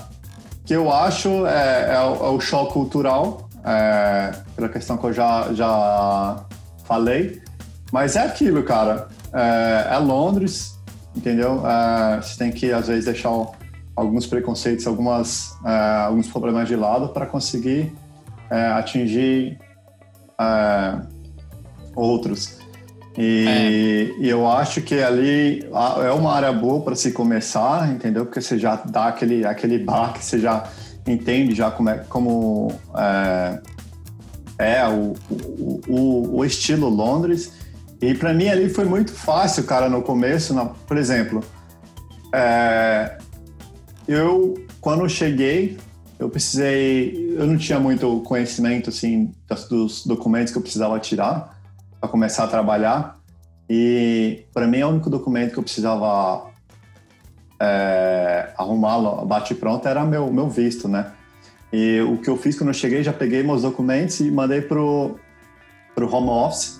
[0.66, 5.14] que eu acho é, é, o, é o, choque cultural, é, pela questão que eu
[5.14, 6.46] já, já
[6.84, 7.42] falei,
[7.92, 9.08] mas é aquilo, cara.
[9.34, 10.80] É, é Londres,
[11.16, 11.58] entendeu?
[11.58, 13.32] Uh, você tem que, às vezes, deixar
[13.96, 17.92] alguns preconceitos, algumas, uh, alguns problemas de lado para conseguir
[18.76, 19.60] atingir
[21.96, 22.59] outros.
[23.22, 24.24] E, é.
[24.24, 25.68] e, eu acho que ali
[26.06, 28.26] é uma área boa para se começar, entendeu?
[28.26, 30.70] Porque você já dá aquele, aquele baque, você já
[31.06, 33.60] entende já como é, como, é,
[34.58, 37.52] é o, o, o, o estilo Londres
[38.02, 40.54] e para mim ali foi muito fácil, cara, no começo.
[40.54, 41.44] Na, por exemplo,
[42.34, 43.18] é,
[44.08, 45.78] eu, quando cheguei,
[46.18, 47.36] eu precisei.
[47.38, 49.34] Eu não tinha muito conhecimento, assim,
[49.70, 51.59] dos documentos que eu precisava tirar
[52.00, 53.18] para começar a trabalhar.
[53.70, 56.50] E para mim, o único documento que eu precisava
[57.60, 61.12] é, arrumar, bate pronto, era meu, meu visto, né?
[61.72, 65.20] E o que eu fiz quando eu cheguei, já peguei meus documentos e mandei pro,
[65.94, 66.80] pro home office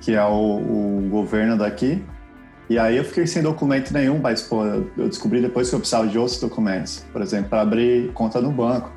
[0.00, 2.02] que é o, o, governo daqui.
[2.68, 6.06] E aí eu fiquei sem documento nenhum, mas pô, eu descobri depois que eu precisava
[6.06, 8.90] de outros documentos, por exemplo, para abrir conta no banco.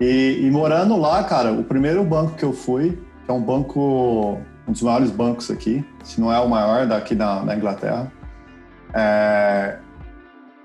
[0.00, 4.72] E, e, morando lá, cara, o primeiro banco que eu fui, é um banco, um
[4.72, 8.12] dos maiores bancos aqui, se não é o maior daqui da, da Inglaterra,
[8.94, 9.78] é,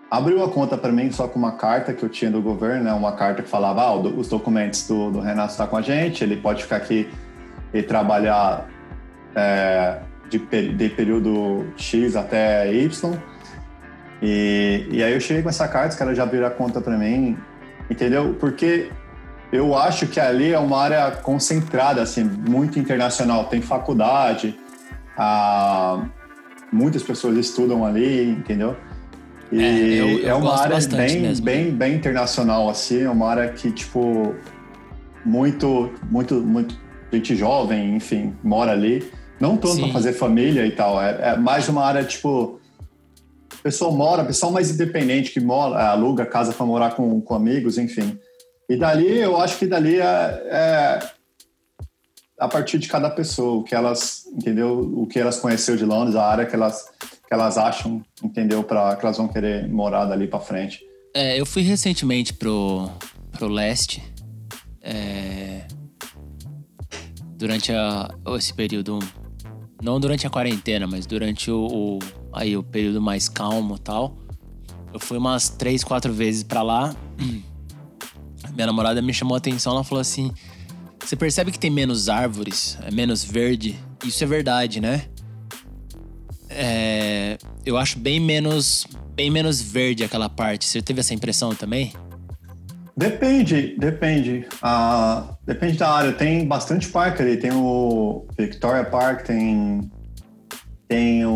[0.10, 2.94] abriu a conta para mim só com uma carta que eu tinha do governo, né,
[2.94, 6.24] uma carta que falava, ah, os documentos do, do Renato estão tá com a gente,
[6.24, 7.10] ele pode ficar aqui
[7.74, 8.68] e trabalhar
[9.36, 10.40] é, de,
[10.74, 13.18] de, período X até Y.
[14.22, 16.98] E, e aí eu cheguei com essa carta, os caras já viram a conta para
[16.98, 17.38] mim,
[17.90, 18.36] entendeu?
[18.40, 18.92] Porque
[19.52, 23.46] eu acho que ali é uma área concentrada, assim, muito internacional.
[23.46, 24.58] Tem faculdade,
[25.18, 26.06] ah,
[26.72, 28.76] muitas pessoas estudam ali, entendeu?
[29.52, 31.46] E é, eu, eu é uma área bem, mesmo.
[31.46, 34.36] bem, bem internacional, assim, é uma área que, tipo,
[35.26, 36.78] muito, muito, muito
[37.12, 39.12] gente jovem, enfim, mora ali.
[39.40, 42.60] Não tanto para fazer família e tal, é, é, mais uma área tipo.
[43.64, 48.18] Pessoa mora, pessoal mais independente que mora, aluga casa para morar com, com amigos, enfim.
[48.70, 51.10] E dali, eu acho que dali é, é,
[52.40, 54.80] a partir de cada pessoa, o que elas, entendeu?
[54.80, 58.64] O que elas conheceu de Londres, a área que elas, que elas acham, entendeu?
[58.64, 60.82] Para que elas vão querer morar dali para frente.
[61.16, 62.88] É, eu fui recentemente pro,
[63.32, 64.04] pro leste.
[64.84, 65.66] É,
[67.36, 69.00] durante a, esse período
[69.82, 72.00] não durante a quarentena, mas durante o, o
[72.32, 74.16] aí o período mais calmo e tal.
[74.94, 76.96] Eu fui umas três, quatro vezes para lá.
[78.60, 80.34] Minha namorada me chamou a atenção, ela falou assim:
[81.02, 83.80] "Você percebe que tem menos árvores, é menos verde?
[84.06, 85.04] Isso é verdade, né?"
[86.50, 90.66] É, eu acho bem menos bem menos verde aquela parte.
[90.66, 91.94] Você teve essa impressão também?
[92.98, 94.46] Depende, depende.
[94.62, 96.12] Ah, depende da área.
[96.12, 97.38] Tem bastante parque ali.
[97.38, 99.90] Tem o Victoria Park, tem,
[100.86, 101.29] tem o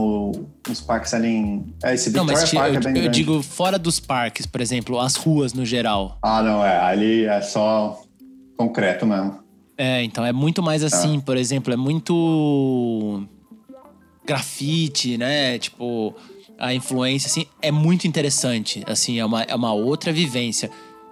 [0.69, 1.73] uns parques ali em.
[1.83, 3.17] É, esse Não, Victoria mas Park eu, é bem eu grande.
[3.17, 6.17] digo fora dos parques, por exemplo, as ruas no geral.
[6.21, 6.79] Ah, não, é.
[6.79, 8.01] Ali é só
[8.57, 9.39] concreto mesmo.
[9.77, 13.23] É, então é muito mais assim, por exemplo, é muito
[14.25, 15.57] grafite, né?
[15.57, 16.15] Tipo,
[16.57, 18.83] a influência, assim, é muito interessante.
[18.87, 20.69] Assim, é uma, é uma outra vivência.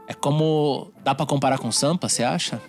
[0.08, 0.92] É como.
[1.04, 2.62] Dá pra comparar com Sampa, você acha?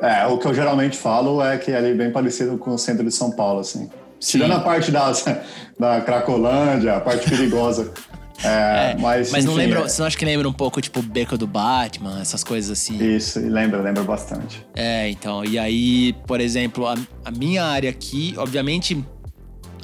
[0.00, 3.04] É, o que eu geralmente falo é que é ali bem parecido com o centro
[3.04, 3.88] de São Paulo, assim.
[4.26, 5.24] Tirando a parte das,
[5.78, 7.92] da Cracolândia, a parte perigosa.
[8.42, 9.78] É, mas, Mas não enfim, lembra.
[9.78, 12.68] é- Você não acha que lembra um pouco, tipo, o beco do Batman, essas coisas
[12.78, 12.98] assim?
[12.98, 14.66] Isso, lembra, lembra bastante.
[14.74, 15.44] É, então.
[15.44, 19.02] E aí, por exemplo, a, a minha área aqui, obviamente,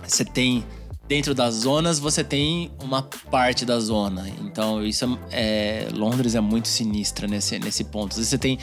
[0.07, 0.65] você tem.
[1.09, 4.29] Dentro das zonas, você tem uma parte da zona.
[4.43, 5.87] Então, isso é.
[5.87, 8.11] é- Londres é muito sinistra nesse, nesse ponto.
[8.11, 8.59] Às vezes você tem.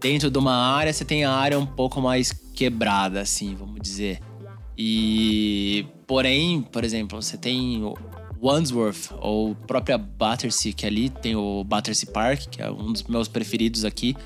[0.00, 4.20] Dentro de uma área, você tem a área um pouco mais quebrada, assim, vamos dizer.
[4.82, 5.84] E.
[6.06, 7.82] Porém, por exemplo, você tem
[8.42, 13.28] Wandsworth, ou própria Battersea, que ali tem o Battersea Park, que é um dos meus
[13.28, 14.16] preferidos aqui.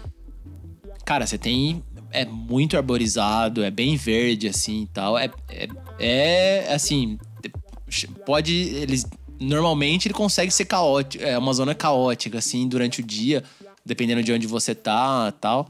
[1.05, 1.83] Cara, você tem.
[2.13, 5.19] É muito arborizado, é bem verde, assim e tal.
[5.19, 7.19] É, é, é, assim.
[8.25, 8.55] Pode.
[8.55, 9.05] Eles.
[9.41, 11.25] Normalmente ele consegue ser caótico.
[11.25, 13.43] É uma zona caótica, assim, durante o dia,
[13.85, 15.69] dependendo de onde você tá tal.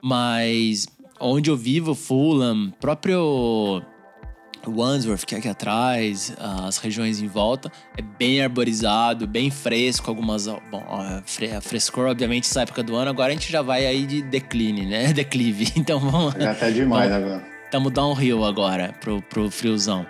[0.00, 0.86] Mas
[1.22, 3.82] onde eu vivo, Fulham, próprio
[4.66, 10.46] Wandsworth, que é aqui atrás, as regiões em volta, é bem arborizado, bem fresco, algumas.
[10.46, 13.86] Bom, a fre- a frescor, obviamente, essa época do ano, agora a gente já vai
[13.86, 15.10] aí de decline, né?
[15.14, 15.72] Declive.
[15.76, 16.34] Então vamos.
[16.36, 17.42] É até demais agora.
[17.70, 20.06] Tamo downhill agora pro, pro friozão.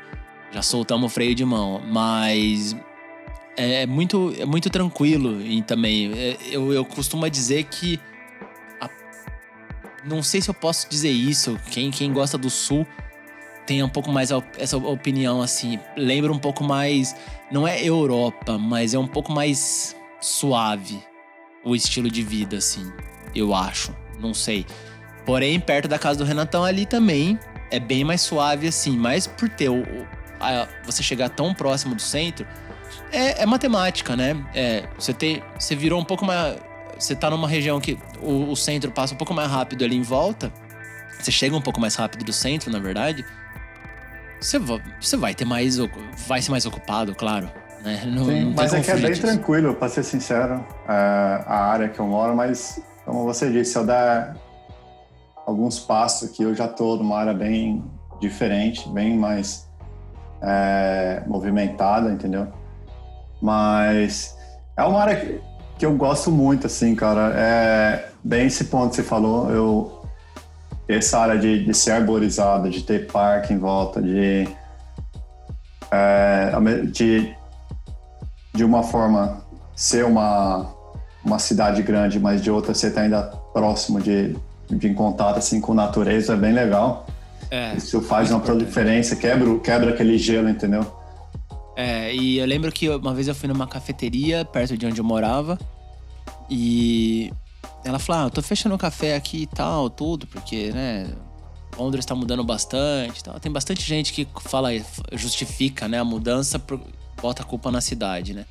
[0.52, 2.76] Já soltamos o freio de mão, mas
[3.56, 7.98] é muito, é muito tranquilo e também é, eu, eu costumo dizer que
[10.04, 11.58] não sei se eu posso dizer isso.
[11.70, 12.86] Quem, quem gosta do sul
[13.66, 15.78] tem um pouco mais essa opinião assim.
[15.96, 17.14] Lembra um pouco mais,
[17.50, 21.02] não é Europa, mas é um pouco mais suave
[21.64, 22.90] o estilo de vida assim.
[23.34, 24.66] Eu acho, não sei.
[25.24, 27.38] Porém, perto da casa do Renatão ali também
[27.70, 29.84] é bem mais suave assim, mas por ter o,
[30.40, 32.44] a- você chegar tão próximo do centro,
[33.12, 34.44] é, é matemática, né?
[34.54, 36.56] É, você tem, você virou um pouco mais,
[37.02, 40.02] você tá numa região que o, o centro passa um pouco mais rápido ali em
[40.02, 40.52] volta.
[41.18, 43.24] Você chega um pouco mais rápido do centro, na verdade.
[44.40, 44.58] Você,
[45.00, 45.78] você vai ter mais,
[46.26, 47.50] vai ser mais ocupado, claro.
[47.84, 48.02] Né?
[48.06, 51.88] Não, Sim, não mas é que é bem tranquilo, pra ser sincero, é, a área
[51.88, 54.36] que eu moro, mas como você disse, se eu der
[55.44, 57.84] alguns passos aqui, eu já tô numa área bem
[58.20, 59.68] diferente, bem mais
[60.40, 62.46] é, movimentada, entendeu?
[63.40, 64.36] Mas
[64.76, 65.40] é uma área que,
[65.82, 67.32] que eu gosto muito, assim, cara.
[67.34, 70.00] É bem esse ponto que você falou, eu
[70.88, 74.46] essa área de, de ser arborizada, de ter parque em volta, de
[75.90, 76.52] é,
[76.86, 77.34] de
[78.54, 79.42] de uma forma
[79.74, 80.72] ser uma,
[81.24, 83.20] uma cidade grande, mas de outra você tá ainda
[83.52, 84.36] próximo de,
[84.70, 87.06] de em contato assim com a natureza, é bem legal.
[87.50, 88.64] É, Isso faz uma importante.
[88.64, 90.86] diferença, quebra, quebra aquele gelo, entendeu?
[91.76, 95.04] É, e eu lembro que uma vez eu fui numa cafeteria perto de onde eu
[95.04, 95.58] morava
[96.50, 97.32] e
[97.84, 101.10] ela falou: Ah, eu tô fechando o café aqui e tal, tudo, porque, né,
[101.76, 103.40] Londres tá mudando bastante tal.
[103.40, 104.68] Tem bastante gente que fala,
[105.12, 106.60] justifica, né, a mudança,
[107.20, 108.44] bota a culpa na cidade, né?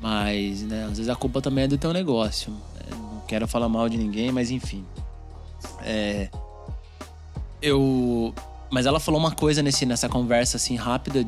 [0.00, 2.56] Mas, né, às vezes a culpa também é do teu negócio.
[2.80, 4.84] É, Não quero falar mal de ninguém, mas enfim.
[5.82, 6.28] É.
[7.60, 8.34] Eu.
[8.70, 11.26] Mas ela falou uma coisa nesse, nessa conversa assim rápida.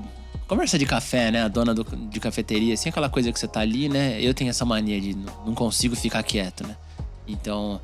[0.53, 1.45] Conversa de café, né?
[1.45, 4.21] A dona do- de cafeteria, assim, aquela coisa que você tá ali, né?
[4.21, 6.77] Eu tenho essa mania de não consigo ficar quieto, né?
[7.27, 7.81] Então,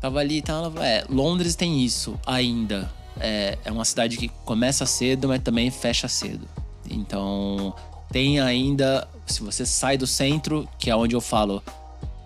[0.00, 2.90] tava ali e falou: É, Londres tem isso ainda.
[3.20, 6.48] É, é uma cidade que começa cedo, mas também fecha cedo.
[6.88, 7.74] Então,
[8.10, 9.06] tem ainda.
[9.26, 11.62] Se você sai do centro, que é onde eu falo,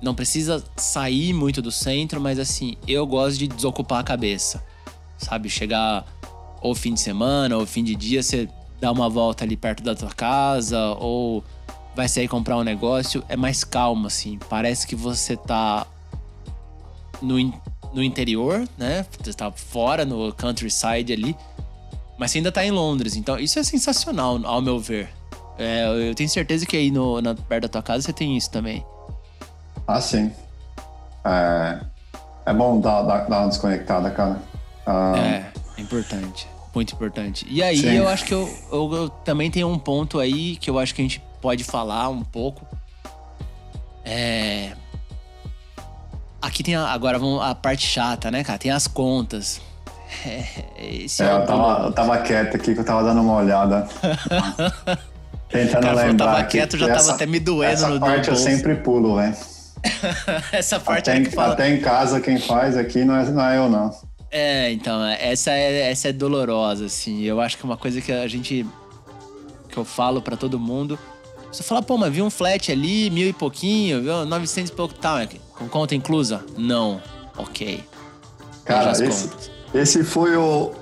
[0.00, 4.64] não precisa sair muito do centro, mas assim, eu gosto de desocupar a cabeça.
[5.18, 5.50] Sabe?
[5.50, 6.06] Chegar
[6.62, 8.48] ou fim de semana, ou fim de dia, você
[8.86, 11.42] dá uma volta ali perto da tua casa, ou
[11.96, 14.38] vai sair comprar um negócio, é mais calmo, assim.
[14.48, 15.84] Parece que você tá
[17.20, 17.34] no,
[17.92, 19.04] no interior, né?
[19.20, 21.36] Você tá fora, no countryside ali.
[22.16, 25.08] Mas você ainda tá em Londres, então isso é sensacional, ao meu ver.
[25.58, 28.50] É, eu tenho certeza que aí no, na, perto da tua casa você tem isso
[28.52, 28.86] também.
[29.84, 30.30] Ah, sim.
[31.24, 31.80] É,
[32.46, 34.40] é bom dar, dar, dar uma desconectada, cara.
[34.86, 36.46] Ah, É, é importante.
[36.76, 37.46] Muito importante.
[37.48, 37.94] E aí Sim.
[37.94, 41.00] eu acho que eu, eu- eu também tenho um ponto aí que eu acho que
[41.00, 42.66] a gente pode falar um pouco.
[44.04, 44.72] É.
[46.42, 48.58] Aqui tem a- agora vamos, a parte chata, né, cara?
[48.58, 49.58] Tem as contas.
[50.26, 50.44] é,
[51.04, 53.88] esse é, é eu, tava, eu tava quieto aqui que eu tava dando uma olhada.
[55.48, 56.08] Tentando Cara, lembrar.
[56.08, 59.16] Eu tava quieto, já essa, tava até me doendo essa no parte eu sempre pulo,
[59.16, 59.34] velho.
[60.52, 61.54] essa parte até, é que fala.
[61.54, 63.90] Até em casa, quem faz aqui não é, não é eu, não.
[64.30, 67.22] É, então, essa é, essa é dolorosa, assim.
[67.22, 68.66] Eu acho que é uma coisa que a gente.
[69.68, 70.98] que eu falo para todo mundo.
[71.50, 74.26] Você fala, pô, mas vi um flat ali, mil e pouquinho, viu?
[74.26, 76.44] 900 e pouco, tá, com conta inclusa?
[76.58, 77.00] Não.
[77.38, 77.82] Ok.
[78.64, 79.30] Cara, esse,
[79.72, 80.72] esse foi o.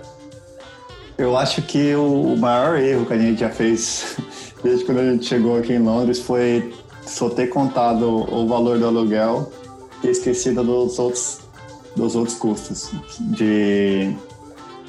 [1.17, 4.17] Eu acho que o maior erro que a gente já fez
[4.65, 6.75] desde quando a gente chegou aqui em Londres foi
[7.07, 9.53] só ter contado o valor do aluguel
[10.03, 11.41] e esquecido dos outros,
[11.97, 12.91] dos outros custos
[13.21, 14.15] de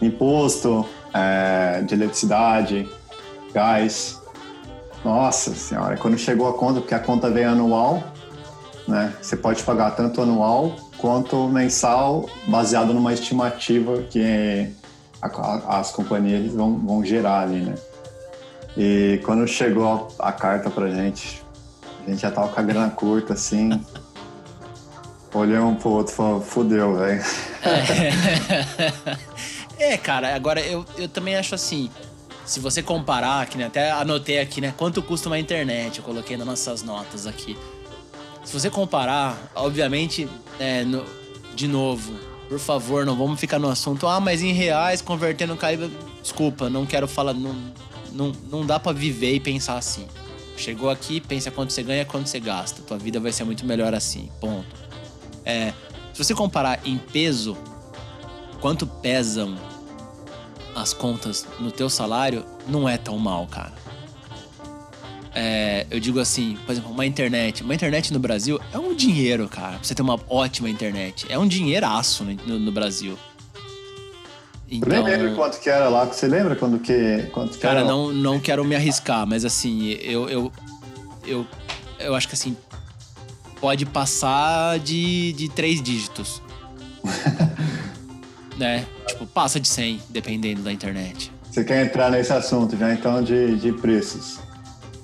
[0.01, 2.89] imposto, é, de eletricidade,
[3.53, 4.21] gás.
[5.03, 8.03] Nossa senhora, quando chegou a conta, porque a conta vem anual,
[8.87, 9.13] né?
[9.21, 14.67] Você pode pagar tanto anual quanto mensal, baseado numa estimativa que
[15.21, 17.75] a, a, as companhias vão, vão gerar ali, né?
[18.77, 21.43] E quando chegou a, a carta pra gente,
[22.05, 23.79] a gente já tava com a grana curta, assim.
[25.35, 27.23] Olhei um pro outro e falou, fudeu, velho.
[29.77, 29.93] É.
[29.93, 31.89] é, cara, agora eu, eu também acho assim
[32.45, 34.73] se você comparar, que né, até anotei aqui, né?
[34.77, 35.97] Quanto custa uma internet?
[35.97, 37.57] Eu coloquei nas nossas notas aqui.
[38.43, 40.29] Se você comparar, obviamente,
[40.59, 41.03] é, no,
[41.55, 42.13] de novo,
[42.47, 44.07] por favor, não vamos ficar no assunto.
[44.07, 45.89] Ah, mas em reais, convertendo caída.
[46.21, 47.33] Desculpa, não quero falar.
[47.33, 47.55] Não,
[48.11, 50.05] não, não dá para viver e pensar assim.
[50.55, 52.83] Chegou aqui, pensa quanto você ganha, quanto você gasta.
[52.83, 54.29] Tua vida vai ser muito melhor assim.
[54.39, 54.84] Ponto.
[55.45, 55.73] É,
[56.13, 57.57] se você comparar em peso,
[58.59, 59.55] quanto pesam
[60.75, 63.73] as contas no teu salário, não é tão mal, cara.
[65.33, 67.61] É, eu digo assim, por exemplo, uma internet.
[67.61, 69.73] Uma internet no Brasil é um dinheiro, cara.
[69.73, 71.25] Pra você ter uma ótima internet.
[71.29, 73.17] É um dinheiraço no, no Brasil.
[74.71, 76.05] Então, eu nem lembro então quanto que era lá.
[76.05, 77.87] Você lembra quando que, quanto que cara, era?
[77.87, 80.51] não, não quero me arriscar, mas assim, eu, eu,
[81.27, 81.45] eu,
[81.99, 82.55] eu acho que assim,
[83.59, 86.41] pode passar de, de três dígitos.
[88.57, 88.85] né?
[89.07, 91.31] Tipo, passa de 100, dependendo da internet.
[91.49, 94.39] Você quer entrar nesse assunto já então de, de preços?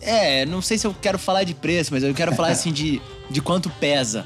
[0.02, 3.02] É, não sei se eu quero falar de preço, mas eu quero falar assim de,
[3.30, 4.26] de quanto pesa.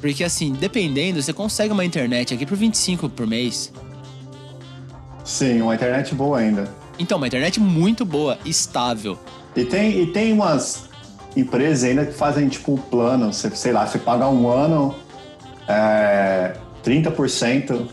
[0.00, 3.72] Porque assim, dependendo, você consegue uma internet aqui por 25 por mês.
[5.24, 6.68] Sim, uma internet boa ainda.
[6.98, 9.18] Então, uma internet muito boa, estável.
[9.54, 10.88] E tem, e tem umas
[11.36, 14.94] empresas ainda que fazem tipo um plano, você, sei lá, você paga um ano
[15.68, 16.54] é,
[16.84, 17.86] 30%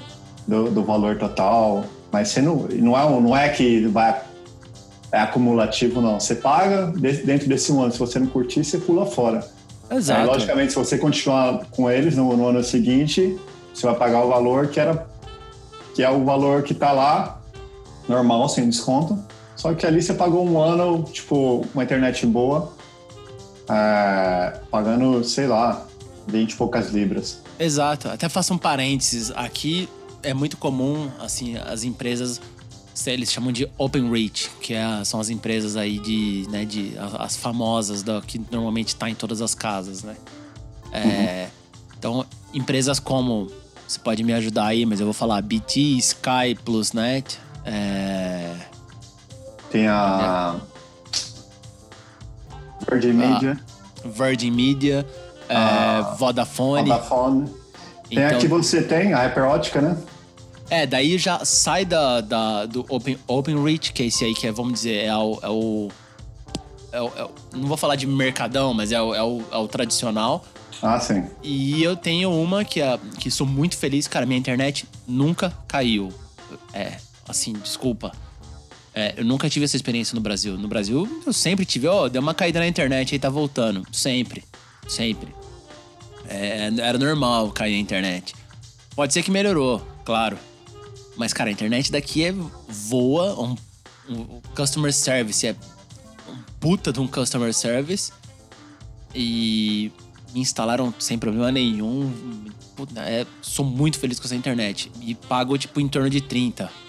[0.47, 4.21] do, do valor total, mas você não, não, é, não é que vai
[5.11, 6.19] é acumulativo, não.
[6.19, 6.87] Você paga
[7.25, 7.91] dentro desse um ano.
[7.91, 9.43] Se você não curtir, você pula fora.
[9.89, 10.21] Exato.
[10.21, 13.37] Aí, logicamente, se você continuar com eles no, no, ano seguinte,
[13.73, 15.07] você vai pagar o valor que era
[15.95, 17.41] que é o valor que está lá,
[18.07, 19.17] normal, sem desconto.
[19.55, 22.71] Só que ali você pagou um ano, tipo, uma internet boa,
[23.69, 25.85] é, pagando, sei lá,
[26.27, 27.41] 20 e poucas libras.
[27.59, 28.07] Exato.
[28.09, 29.31] Até faço um parênteses.
[29.35, 29.89] Aqui
[30.23, 32.41] é muito comum, assim, as empresas
[33.05, 37.37] eles chamam de Open Reach, que é, são as empresas aí de, né, de as
[37.37, 40.17] famosas da, que normalmente está em todas as casas, né?
[40.91, 41.49] É, uhum.
[41.97, 43.49] Então, empresas como
[43.87, 47.39] você pode me ajudar aí, mas eu vou falar BT, Sky, PlusNet.
[47.65, 48.55] É...
[49.71, 50.55] Tem a
[52.87, 53.59] Virgin Media.
[54.05, 55.05] Virgin Media,
[55.47, 56.89] é, Vodafone.
[56.89, 57.45] Vodafone.
[58.07, 59.97] Tem então, a que você tem, a Hyperótica, né?
[60.69, 64.47] É, daí já sai da, da, do Open, Open Reach, que é esse aí que
[64.47, 65.39] é, vamos dizer, é o.
[65.41, 65.89] É o,
[66.91, 69.57] é o, é o não vou falar de mercadão, mas é o, é o, é
[69.57, 70.45] o tradicional.
[70.81, 71.25] Ah, sim.
[71.43, 74.25] E eu tenho uma que, é, que sou muito feliz, cara.
[74.25, 76.09] Minha internet nunca caiu.
[76.73, 78.11] É, assim, desculpa.
[78.99, 80.57] É, eu nunca tive essa experiência no Brasil.
[80.57, 83.87] No Brasil, eu sempre tive, ó, oh, deu uma caída na internet aí tá voltando.
[83.93, 84.43] Sempre.
[84.89, 85.33] Sempre.
[86.27, 88.35] É, era normal cair a internet.
[88.93, 90.37] Pode ser que melhorou, claro.
[91.15, 92.33] Mas, cara, a internet daqui é
[92.67, 93.55] voa, um,
[94.09, 95.55] um customer service é
[96.27, 98.11] um puta de um customer service.
[99.15, 99.93] E
[100.33, 102.13] me instalaram sem problema nenhum.
[102.75, 104.91] Puta, é, sou muito feliz com essa internet.
[104.99, 106.88] E pago, tipo, em torno de 30.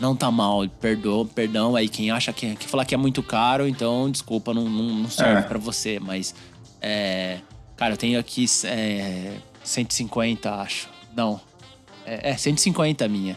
[0.00, 1.74] Não tá mal, perdoa, perdão.
[1.74, 5.10] Aí quem acha que, que falar que é muito caro, então desculpa, não, não, não
[5.10, 5.42] serve é.
[5.42, 5.98] para você.
[5.98, 6.34] Mas,
[6.80, 7.38] é,
[7.76, 9.34] cara, eu tenho aqui é,
[9.64, 10.88] 150, acho.
[11.16, 11.40] Não,
[12.06, 13.36] é, é 150 a minha.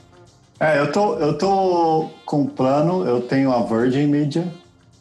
[0.60, 4.48] É, eu tô, eu tô com plano, eu tenho a Virgin Media,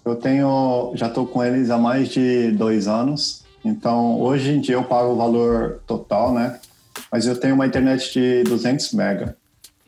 [0.03, 4.77] eu tenho, já tô com eles há mais de dois anos, então hoje em dia
[4.77, 6.59] eu pago o valor total, né?
[7.13, 9.37] Mas eu tenho uma internet de 200 mega.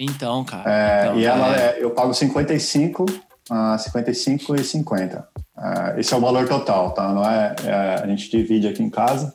[0.05, 0.71] Então, cara.
[0.71, 3.07] É, então, e ela é- é, eu pago 55,
[3.51, 5.29] ah, 55 e 50.
[5.57, 7.13] Ah, esse é o valor total, tá?
[7.13, 9.33] Não é, é, a gente divide aqui em casa.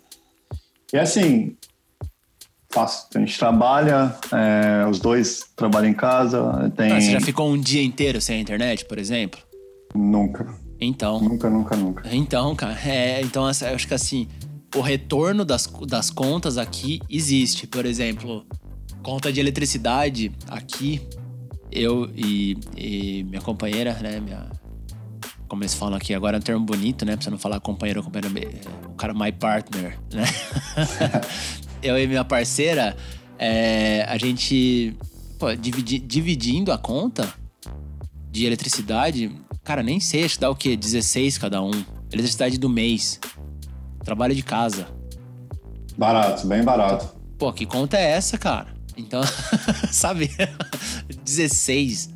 [0.91, 1.55] E assim,
[2.69, 3.07] fácil.
[3.15, 7.57] A gente trabalha, é, os dois trabalham em casa, tem Ah, Você já ficou um
[7.59, 9.39] dia inteiro sem a internet, por exemplo?
[9.95, 10.45] nunca,
[10.79, 11.19] Então.
[11.21, 12.03] nunca, nunca, nunca.
[12.13, 14.27] Então, cara, é, então eu acho que assim,
[14.75, 17.65] o retorno das, das contas aqui existe.
[17.65, 18.45] Por exemplo,
[19.01, 21.01] conta de eletricidade aqui,
[21.71, 24.49] eu e, e minha companheira, né, minha
[25.47, 27.15] como eles falam aqui, agora é um termo bonito, né?
[27.15, 28.29] Pra você não falar companheiro, companheiro,
[28.85, 30.25] o cara my partner, né?
[31.81, 32.97] eu e minha parceira,
[33.39, 34.93] é, a gente,
[35.39, 37.33] pô, dividi- dividindo a conta
[38.29, 39.31] de eletricidade,
[39.63, 40.75] cara, nem sei, acho que dá o quê?
[40.75, 41.71] 16 cada um.
[42.11, 43.19] Eletricidade do mês.
[44.03, 44.87] Trabalho de casa.
[45.97, 47.17] Barato, bem barato.
[47.37, 48.76] Pô, que conta é essa, cara?
[48.97, 49.21] Então,
[49.91, 50.31] sabe?
[51.23, 52.09] 16.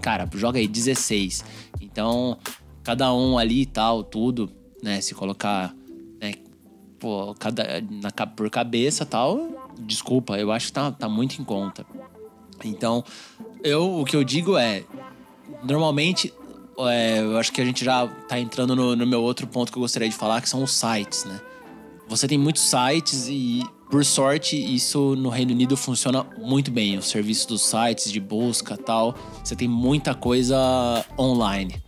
[0.00, 1.44] Cara, joga aí, 16.
[1.80, 2.38] Então,
[2.82, 4.50] cada um ali e tal, tudo,
[4.82, 5.00] né?
[5.00, 5.74] Se colocar,
[6.20, 6.34] né?
[6.98, 11.86] Pô, cada, na, por cabeça tal, desculpa, eu acho que tá, tá muito em conta.
[12.62, 13.02] Então,
[13.62, 14.84] eu, o que eu digo é,
[15.62, 16.32] normalmente,
[16.78, 19.78] é, eu acho que a gente já tá entrando no, no meu outro ponto que
[19.78, 21.40] eu gostaria de falar, que são os sites, né?
[22.10, 26.98] Você tem muitos sites e, por sorte, isso no Reino Unido funciona muito bem.
[26.98, 29.14] O serviço dos sites de busca tal.
[29.44, 31.80] Você tem muita coisa online.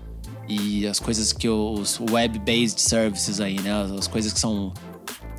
[0.49, 3.73] E as coisas que os web-based services aí, né?
[3.73, 4.73] As- As coisas que são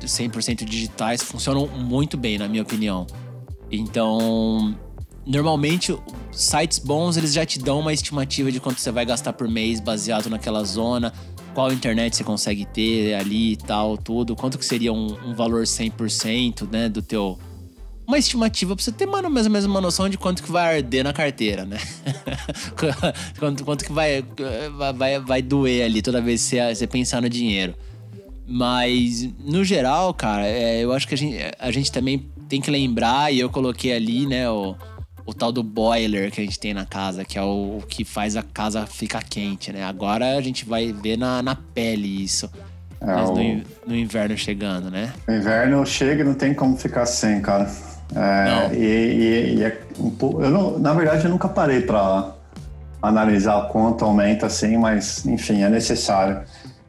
[0.04, 3.06] 100% digitais funcionam muito bem, na minha opinião.
[3.70, 4.76] Então,
[5.26, 5.96] normalmente,
[6.30, 9.80] sites bons eles já te dão uma estimativa de quanto você vai gastar por mês
[9.80, 11.10] baseado naquela zona,
[11.54, 15.62] qual internet você consegue ter ali e tal, tudo, quanto que seria um, um valor
[15.62, 17.38] 100%, né, do teu...
[18.06, 20.76] Uma estimativa pra você ter, mano, mais ou menos uma noção de quanto que vai
[20.76, 21.78] arder na carteira, né?
[23.38, 24.22] quanto, quanto que vai,
[24.94, 27.74] vai, vai, doer ali toda vez que você, você pensar no dinheiro.
[28.46, 32.70] Mas, no geral, cara, é, eu acho que a gente, a gente também tem que
[32.70, 34.76] lembrar, e eu coloquei ali, né, o,
[35.26, 38.04] o tal do boiler que a gente tem na casa, que é o, o que
[38.04, 39.82] faz a casa ficar quente, né?
[39.84, 42.50] Agora a gente vai ver na, na pele isso.
[43.00, 45.12] É, mas no, o- in- no inverno chegando, né?
[45.28, 47.70] O inverno chega e não tem como ficar sem, cara.
[48.14, 48.74] É, Não.
[48.74, 50.42] E, e- e é um pouco.
[50.42, 52.32] Eu não, na verdade, eu nunca parei pra
[53.02, 56.42] analisar o quanto aumenta assim, mas enfim, é necessário.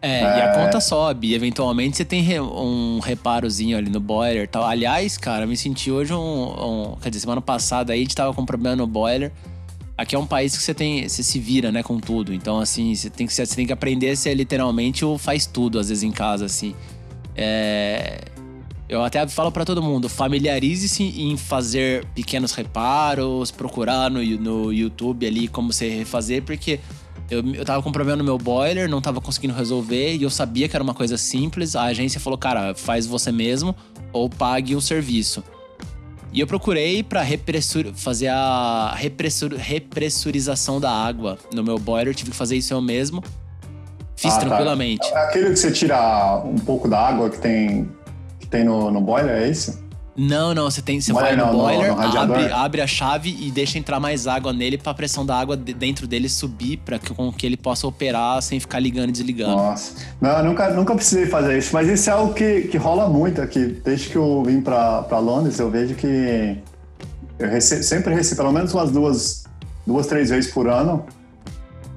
[0.06, 1.30] É, e a conta sobe.
[1.30, 4.64] E eventualmente você tem re- um reparozinho ali no boiler e tal.
[4.64, 8.34] Aliás, cara, me senti hoje um, um- Quer dizer, semana passada aí a gente tava
[8.34, 9.32] com problema no boiler.
[9.98, 11.08] Aqui é um país que você tem.
[11.08, 12.34] Você se vira, né, com tudo.
[12.34, 15.80] Então, assim, você tem que, você tem que aprender a ser literalmente o faz tudo,
[15.80, 16.76] às vezes, em casa, assim.
[17.36, 18.20] É.
[18.88, 25.26] Eu até falo pra todo mundo, familiarize-se em fazer pequenos reparos, procurar no, no YouTube
[25.26, 26.80] ali como você refazer, porque
[27.30, 30.68] eu, eu tava com problema no meu boiler, não tava conseguindo resolver e eu sabia
[30.70, 31.76] que era uma coisa simples.
[31.76, 33.76] A agência falou, cara, faz você mesmo
[34.14, 35.44] ou pague o serviço.
[36.32, 42.32] E eu procurei pra repressur, fazer a repressur, repressurização da água no meu boiler, tive
[42.32, 43.24] que fazer isso eu mesmo.
[44.18, 44.46] Fiz Ah, tá.
[44.46, 45.08] tranquilamente.
[45.08, 47.90] É aquele que você tira um pouco da água que tem,
[48.40, 49.85] que tem no, no boiler, é isso?
[50.18, 53.36] Não, não, você tem, você Boiler vai no não, boiler, no abre, abre a chave
[53.38, 56.98] e deixa entrar mais água nele pra pressão da água de- dentro dele subir para
[56.98, 59.58] que com que ele possa operar sem ficar ligando e desligando.
[59.58, 59.94] Nossa.
[60.22, 63.42] Não, eu nunca, nunca precisei fazer isso, mas isso é algo que, que rola muito
[63.42, 63.82] aqui.
[63.84, 66.58] Desde que eu vim pra, pra Londres, eu vejo que
[67.38, 69.44] eu sempre recebo, pelo menos umas duas,
[69.86, 71.06] duas, três vezes por ano,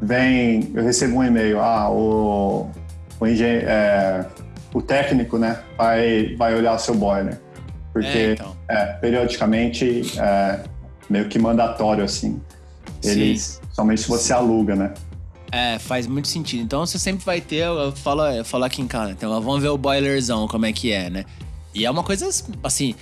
[0.03, 2.69] vem, eu recebo um e-mail, ah, o,
[3.21, 4.25] o, engen- é,
[4.75, 7.41] o técnico, né, vai, vai olhar o seu boiler.
[7.93, 8.57] Porque, É, então.
[8.69, 10.61] é, periodicamente, é
[11.09, 12.41] meio que mandatório, assim.
[13.03, 14.93] Eles, somente se você aluga, né?
[15.51, 16.63] É, faz muito sentido.
[16.63, 19.69] Então você sempre vai ter, eu falo, eu falo aqui em casa, então vamos ver
[19.69, 21.25] o boilerzão, como é que é, né?
[21.75, 22.29] E é uma coisa,
[22.63, 22.95] assim,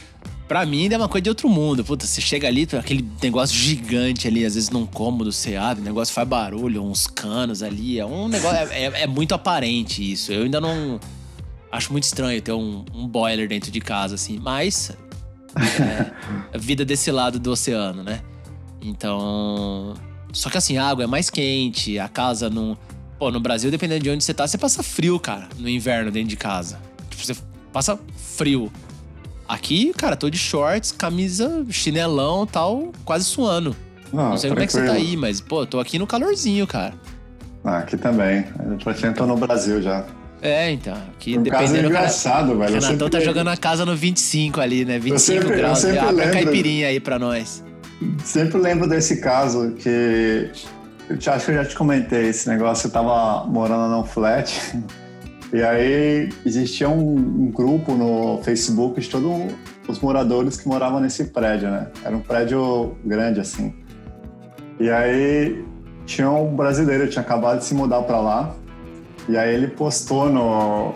[0.47, 1.85] pra mim é uma coisa de outro mundo.
[1.85, 5.85] Puta, você chega ali, aquele negócio gigante ali, às vezes num cômodo você abre, o
[5.85, 10.31] negócio faz barulho, uns canos ali, é um negócio, é, é- é muito aparente isso.
[10.33, 11.01] Eu ainda não.
[11.77, 14.97] Acho muito estranho ter um, um boiler dentro de casa, assim, mas.
[15.55, 16.11] É,
[16.55, 18.23] a vida desse lado do oceano, né?
[18.81, 19.95] Então.
[20.33, 22.79] Só que assim, a água é mais quente, a casa não.
[23.19, 26.31] Pô, no Brasil, dependendo de onde você tá, você passa frio, cara, no inverno dentro
[26.31, 26.79] de casa.
[27.11, 27.37] Tipo, você
[27.73, 28.73] passa frio.
[29.47, 33.77] Aqui, cara, tô de shorts, camisa, chinelão tal, quase suando.
[34.13, 35.11] Não sei como é que você tá tranquilo.
[35.11, 36.95] aí, mas, pô, tô aqui no calorzinho, cara.
[37.63, 38.47] Ah, aqui também.
[38.67, 40.07] Eu praticamente tô no Brasil já.
[40.43, 40.95] É, então.
[40.95, 41.73] Por causa é dependendo.
[41.73, 42.63] cara, engraçado, velho.
[42.63, 44.99] Eu Renatão sempre tá jogando a casa no 25 ali, né?
[44.99, 45.79] 25 sempre- eu graus.
[45.79, 46.33] sempre Abre a lembro.
[46.33, 47.65] caipirinha aí pra nós.
[48.25, 50.51] sempre lembro desse caso que
[51.09, 52.87] eu te, acho que eu já te comentei esse negócio.
[52.89, 54.53] Eu tava morando num flat
[55.53, 59.53] e aí existia um, um grupo no Facebook de todos
[59.89, 61.87] os moradores que moravam nesse prédio, né?
[62.05, 63.73] Era um prédio grande assim.
[64.79, 65.65] E aí
[66.05, 68.55] tinha um brasileiro, tinha acabado de se mudar para lá.
[69.29, 70.95] E aí ele postou no,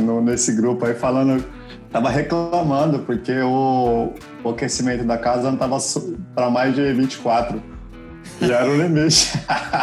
[0.00, 1.44] no, nesse grupo aí falando,
[1.90, 4.12] tava reclamando porque o,
[4.42, 5.78] o aquecimento da casa não tava
[6.34, 7.72] para mais de 24.
[8.40, 9.32] E era o limite.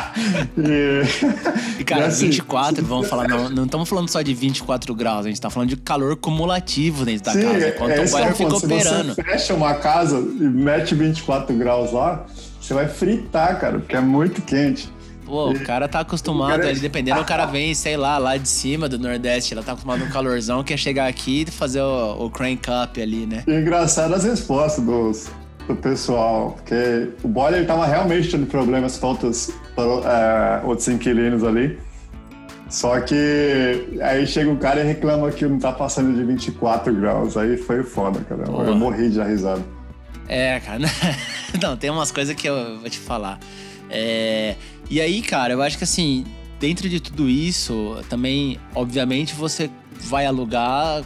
[0.57, 4.93] e, e, cara, e assim, 24, vamos falar, não, não estamos falando só de 24
[4.93, 7.71] graus, a gente está falando de calor cumulativo dentro da sim, casa.
[7.73, 9.13] Quanto é, o boiler fica operando.
[9.13, 12.25] Se você fecha uma casa e mete 24 graus lá,
[12.59, 14.89] você vai fritar, cara, porque é muito quente.
[15.29, 16.69] Pô, o cara tá acostumado cara...
[16.69, 20.03] ali, dependendo, o cara vem, sei lá, lá de cima do Nordeste, ela tá acostumado
[20.03, 23.43] com calorzão, quer chegar aqui e fazer o, o crank up ali, né?
[23.47, 25.29] E engraçado as respostas dos,
[25.67, 31.77] do pessoal, porque o boiler tava realmente tendo problemas com outros, é, outros inquilinos ali.
[32.67, 37.35] Só que aí chega um cara e reclama que não tá passando de 24 graus.
[37.35, 38.43] Aí foi foda, cara.
[38.43, 38.63] Boa.
[38.63, 39.61] Eu morri de risada.
[40.27, 40.79] É, cara.
[41.59, 43.39] Não, tem umas coisas que eu vou te falar.
[43.89, 44.55] É,
[44.89, 46.25] e aí, cara, eu acho que assim,
[46.59, 51.03] dentro de tudo isso, também, obviamente, você vai alugar,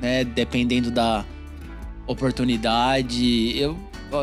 [0.00, 1.24] né, dependendo da
[2.06, 3.56] oportunidade.
[3.58, 3.78] Eu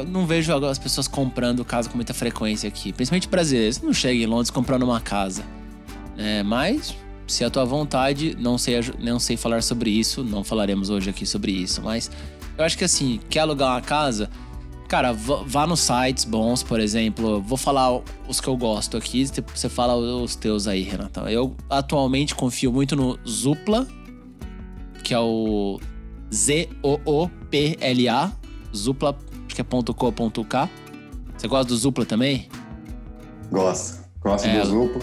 [0.08, 3.82] não vejo as pessoas comprando casa com muita frequência aqui, principalmente brasileiros.
[3.82, 5.44] não chega em Londres comprando uma casa.
[6.18, 6.96] É, mas,
[7.28, 11.10] se é a tua vontade, não sei, não sei falar sobre isso, não falaremos hoje
[11.10, 12.12] aqui sobre isso, mas
[12.58, 14.30] eu acho que assim, quer alugar uma casa
[14.92, 17.42] Cara, vá nos sites bons, por exemplo.
[17.42, 21.22] Vou falar os que eu gosto aqui, você fala os teus aí, Renata.
[21.32, 23.88] Eu atualmente confio muito no Zupla,
[25.02, 25.80] que é o
[26.34, 28.34] Z-O-O-P-L-A.
[28.76, 30.70] Zupla, acho que é .co.k.
[31.38, 32.50] Você gosta do Zupla também?
[33.50, 34.04] Gosto.
[34.20, 35.02] Gosto é, do Zupla.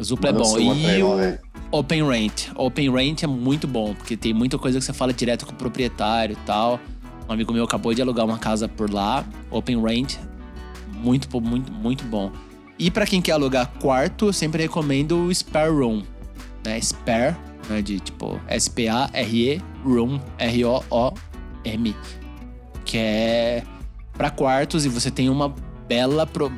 [0.00, 0.58] O Zupla é bom.
[0.58, 1.38] E o
[1.72, 2.48] Open Rent.
[2.54, 5.56] Open Rent é muito bom, porque tem muita coisa que você fala direto com o
[5.56, 6.80] proprietário e tal.
[7.28, 10.16] Um amigo meu acabou de alugar uma casa por lá, open rent,
[10.92, 12.30] muito, muito, muito bom.
[12.78, 16.02] E para quem quer alugar quarto, eu sempre recomendo o Spare Room,
[16.64, 16.80] né?
[16.80, 17.36] Spare,
[17.68, 17.82] né?
[17.82, 21.96] de tipo S-P-A-R-E, Room, R-O-O-M,
[22.84, 23.62] que é
[24.12, 25.54] para quartos e você tem uma
[25.88, 26.52] bela pro,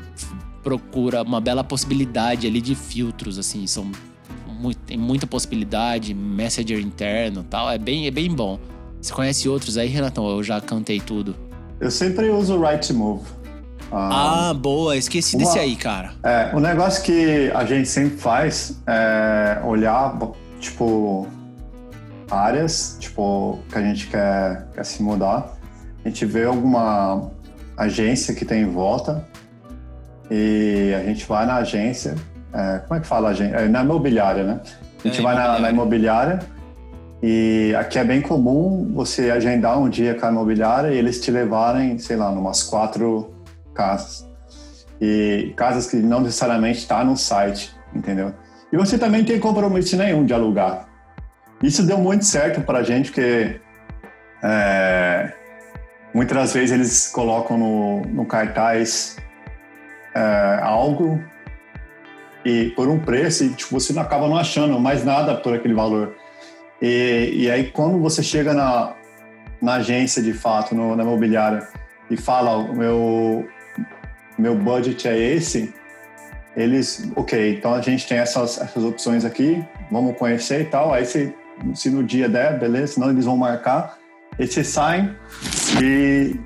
[0.62, 3.90] procura, uma bela possibilidade ali de filtros, assim, são
[4.58, 8.58] muito, tem muita possibilidade, messenger interno, tal, é bem, é bem bom.
[9.00, 10.28] Você conhece outros aí, Renatão?
[10.28, 11.34] Eu já cantei tudo.
[11.80, 13.24] Eu sempre uso o Right Move.
[13.90, 16.12] Ah, ah, boa, esqueci uma, desse aí, cara.
[16.22, 20.18] É, o negócio que a gente sempre faz é olhar,
[20.60, 21.26] tipo,
[22.30, 25.56] áreas, tipo, que a gente quer, quer se mudar.
[26.04, 27.30] A gente vê alguma
[27.76, 29.26] agência que tem em volta
[30.30, 32.14] e a gente vai na agência.
[32.52, 33.56] É, como é que fala agência?
[33.56, 34.60] É, na imobiliária, né?
[35.02, 36.40] A gente é, vai na, na imobiliária
[37.22, 41.30] e aqui é bem comum você agendar um dia com a imobiliária e eles te
[41.30, 43.34] levarem, sei lá, numas quatro
[43.74, 44.28] casas.
[45.00, 48.32] E casas que não necessariamente está no site, entendeu?
[48.72, 50.88] E você também tem compromisso nenhum de alugar.
[51.62, 53.60] Isso deu muito certo para a gente, porque
[54.42, 55.32] é,
[56.14, 59.16] muitas vezes eles colocam no, no cartaz
[60.14, 61.20] é, algo
[62.44, 65.74] e por um preço e tipo, você não acaba não achando mais nada por aquele
[65.74, 66.14] valor.
[66.80, 68.94] E, e aí, quando você chega na,
[69.60, 71.66] na agência, de fato, no, na imobiliária,
[72.10, 73.46] e fala, o meu,
[74.38, 75.74] meu budget é esse,
[76.56, 80.92] eles, ok, então a gente tem essas, essas opções aqui, vamos conhecer e tal.
[80.92, 81.34] Aí, se,
[81.74, 83.98] se no dia der, beleza, senão eles vão marcar.
[84.38, 85.14] E você sai
[85.82, 86.36] e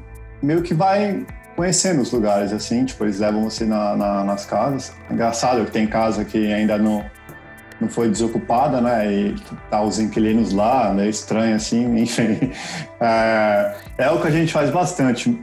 [0.43, 1.25] meio que vai
[1.55, 4.93] conhecendo os lugares, assim, tipo, eles levam você na, na, nas casas.
[5.11, 7.05] Engraçado que tem casa que ainda não
[7.83, 9.13] não foi desocupada, né?
[9.13, 9.35] E
[9.71, 11.09] tá os inquilinos lá, né?
[11.09, 12.39] Estranho assim, enfim.
[13.01, 15.39] É, é o que a gente faz bastante,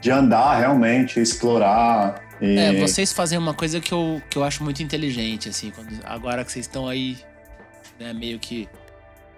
[0.00, 2.22] de andar realmente, explorar.
[2.40, 2.58] E...
[2.58, 6.44] É, vocês fazem uma coisa que eu, que eu acho muito inteligente, assim, quando, agora
[6.44, 7.16] que vocês estão aí,
[8.00, 8.68] né, meio que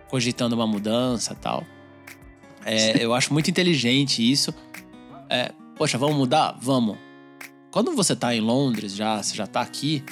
[0.08, 1.64] cogitando uma mudança tal.
[2.64, 4.54] É, eu acho muito inteligente isso.
[5.28, 6.56] É, poxa, vamos mudar?
[6.60, 6.96] Vamos.
[7.70, 10.02] Quando você tá em Londres já, você já tá aqui,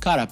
[0.00, 0.28] cara,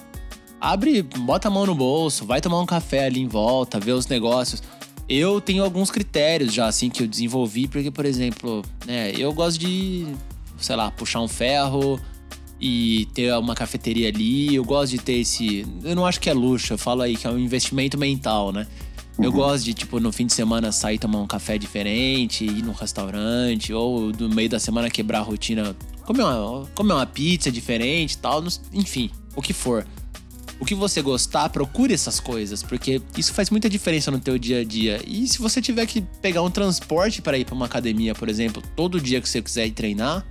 [0.60, 4.06] abre, bota a mão no bolso, vai tomar um café ali em volta, vê os
[4.06, 4.62] negócios.
[5.08, 9.58] Eu tenho alguns critérios já, assim, que eu desenvolvi, porque, por exemplo, né, eu gosto
[9.58, 10.06] de,
[10.58, 12.00] sei lá, puxar um ferro
[12.60, 14.54] e ter uma cafeteria ali.
[14.54, 15.64] Eu gosto de ter esse.
[15.84, 18.66] Eu não acho que é luxo, eu falo aí que é um investimento mental, né?
[19.18, 22.72] Eu gosto de, tipo, no fim de semana sair tomar um café diferente, ir num
[22.72, 28.18] restaurante, ou no meio da semana quebrar a rotina, comer uma, comer uma pizza diferente
[28.18, 28.44] tal,
[28.74, 29.86] enfim, o que for.
[30.58, 34.60] O que você gostar, procure essas coisas, porque isso faz muita diferença no teu dia
[34.60, 35.00] a dia.
[35.06, 38.62] E se você tiver que pegar um transporte para ir para uma academia, por exemplo,
[38.74, 40.24] todo dia que você quiser ir treinar,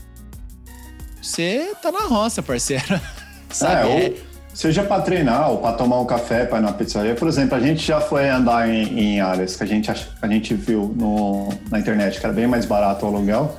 [1.22, 3.00] você tá na roça, parceiro.
[3.50, 3.90] Sabe?
[3.90, 4.16] É, ou
[4.54, 7.14] seja para treinar ou para tomar um café, para ir na pizzaria.
[7.14, 10.54] Por exemplo, a gente já foi andar em, em áreas que a gente, a gente
[10.54, 13.58] viu no, na internet que era bem mais barato o aluguel.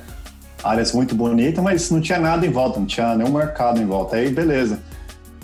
[0.63, 4.15] Áreas muito bonitas, mas não tinha nada em volta, não tinha nenhum mercado em volta.
[4.15, 4.79] Aí, beleza.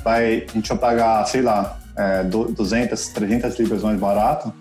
[0.04, 4.54] Vai, a gente vai pagar, sei lá, é, 200, 300 libras mais barato.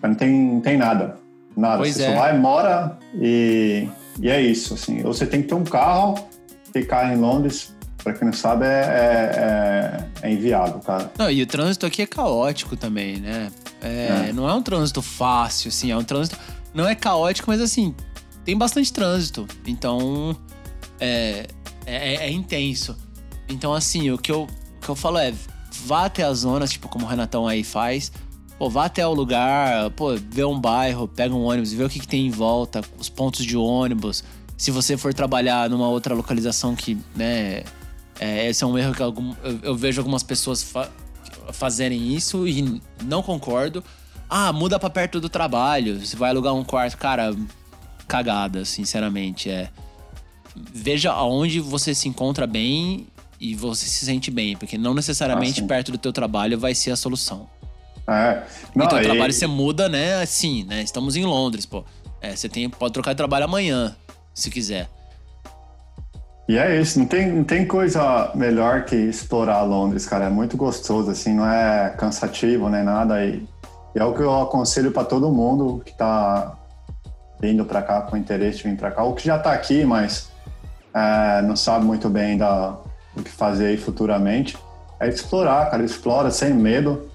[0.00, 1.16] Mas não tem, não tem nada.
[1.56, 1.78] Nada.
[1.78, 2.12] Pois você é.
[2.12, 3.88] só vai, mora e,
[4.20, 4.74] e é isso.
[4.74, 5.04] Assim.
[5.04, 6.28] Ou você tem que ter um carro,
[6.72, 7.74] ficar em Londres,
[8.04, 11.10] Pra quem não sabe, é, é, é, inviável, cara.
[11.18, 13.50] Não, e o trânsito aqui é caótico também, né?
[13.80, 14.32] É, é.
[14.34, 16.38] Não é um trânsito fácil, assim, é um trânsito.
[16.74, 17.94] Não é caótico, mas assim,
[18.44, 19.48] tem bastante trânsito.
[19.66, 20.36] Então,
[21.00, 21.46] é,
[21.86, 22.94] é, é intenso.
[23.48, 25.32] Então, assim, o que, eu, o que eu falo é:
[25.86, 28.12] vá até as zonas, tipo, como o Renatão aí faz.
[28.58, 31.98] Pô, vá até o lugar, pô, vê um bairro, pega um ônibus, vê o que,
[31.98, 34.22] que tem em volta, os pontos de ônibus.
[34.56, 37.64] Se você for trabalhar numa outra localização que, né,
[38.20, 40.88] é, esse é um erro que algum, eu, eu, vejo algumas pessoas fa
[41.52, 43.84] fazerem isso e não concordo.
[44.30, 46.96] Ah, muda para perto do trabalho, você vai alugar um quarto.
[46.96, 47.34] Cara,
[48.06, 49.50] cagada, sinceramente.
[49.50, 49.68] É.
[50.56, 53.06] Veja aonde você se encontra bem
[53.40, 56.90] e você se sente bem, porque não necessariamente ah, perto do teu trabalho vai ser
[56.90, 57.48] a solução.
[58.06, 58.42] É.
[58.74, 59.02] Não, e teu e...
[59.02, 60.22] trabalho você muda, né?
[60.22, 60.82] Assim, né?
[60.82, 61.84] Estamos em Londres, pô.
[62.20, 63.94] É, você tem, pode trocar de trabalho amanhã,
[64.34, 64.88] se quiser.
[66.46, 70.26] E é isso, não tem, não tem coisa melhor que explorar Londres, cara.
[70.26, 73.24] É muito gostoso, assim, não é cansativo nem nada.
[73.24, 73.46] E,
[73.94, 76.54] e é o que eu aconselho para todo mundo que está
[77.40, 80.30] vindo para cá com interesse de vir para cá, ou que já está aqui, mas
[80.94, 82.76] é, não sabe muito bem da,
[83.16, 84.56] o que fazer aí futuramente.
[85.00, 85.82] É explorar, cara.
[85.82, 87.08] Explora sem medo.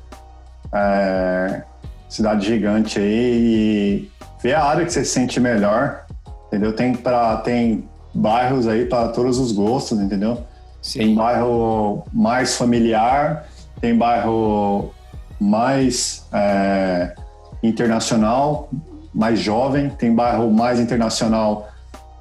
[0.74, 1.64] É,
[2.10, 6.06] cidade gigante aí e ver a área que você se sente melhor,
[6.48, 6.74] entendeu?
[6.74, 10.44] Tem para tem bairros aí para todos os gostos, entendeu?
[10.82, 11.00] Sim.
[11.00, 13.48] Tem bairro mais familiar,
[13.80, 14.92] tem bairro
[15.40, 17.14] mais é,
[17.62, 18.70] internacional,
[19.14, 21.70] mais jovem, tem bairro mais internacional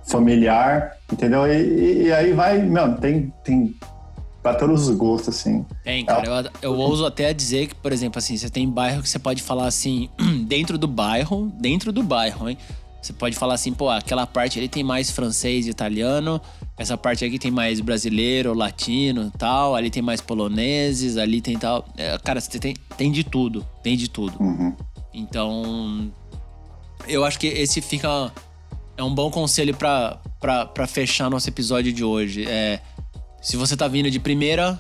[0.04, 1.46] familiar, entendeu?
[1.46, 3.74] E, e aí vai, meu, tem, tem
[4.42, 5.64] para todos os gostos, assim.
[5.84, 6.26] Tem, cara.
[6.26, 6.50] É.
[6.62, 9.42] Eu, eu ouso até dizer que, por exemplo, assim, você tem bairro que você pode
[9.42, 10.09] falar assim,
[10.46, 12.59] dentro do bairro, dentro do bairro, hein?
[13.00, 16.40] Você pode falar assim, pô, aquela parte ali tem mais francês e italiano,
[16.76, 21.84] essa parte aqui tem mais brasileiro, latino tal, ali tem mais poloneses, ali tem tal.
[21.96, 24.34] É, cara, você tem, tem de tudo, tem de tudo.
[24.42, 24.74] Uhum.
[25.14, 26.11] Então,
[27.06, 28.32] eu acho que esse fica.
[28.99, 32.44] É um bom conselho para fechar nosso episódio de hoje.
[32.49, 32.80] É,
[33.40, 34.78] se você tá vindo de primeira,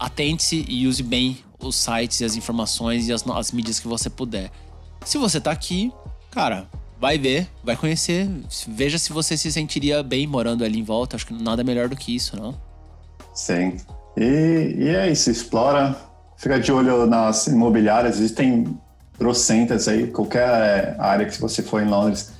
[0.00, 4.08] atente-se e use bem os sites e as informações e as, as mídias que você
[4.08, 4.50] puder.
[5.04, 5.92] Se você tá aqui,
[6.30, 6.66] cara,
[6.98, 8.26] vai ver, vai conhecer,
[8.68, 11.16] veja se você se sentiria bem morando ali em volta.
[11.16, 12.58] Acho que nada melhor do que isso, não?
[13.34, 13.76] Sim.
[14.16, 15.94] E, e é isso, explora,
[16.38, 18.78] fica de olho nas imobiliárias, existem
[19.18, 22.34] trocentas aí, qualquer área que você for em Londres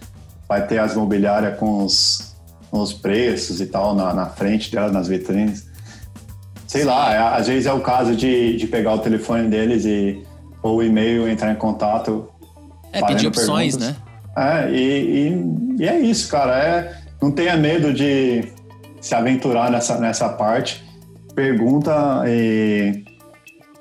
[0.49, 2.37] vai ter as imobiliárias com os,
[2.71, 5.67] com os preços e tal na, na frente dela, nas vitrines.
[6.67, 6.89] Sei Sim.
[6.89, 10.23] lá, é, às vezes é o caso de, de pegar o telefone deles e
[10.63, 12.29] ou o e-mail, entrar em contato.
[12.93, 14.03] É, pedir opções, perguntas.
[14.37, 14.67] né?
[14.67, 15.29] É, e,
[15.79, 16.59] e, e, é isso, cara.
[16.59, 18.53] É, não tenha medo de
[19.01, 20.85] se aventurar nessa, nessa parte.
[21.35, 23.05] Pergunta e,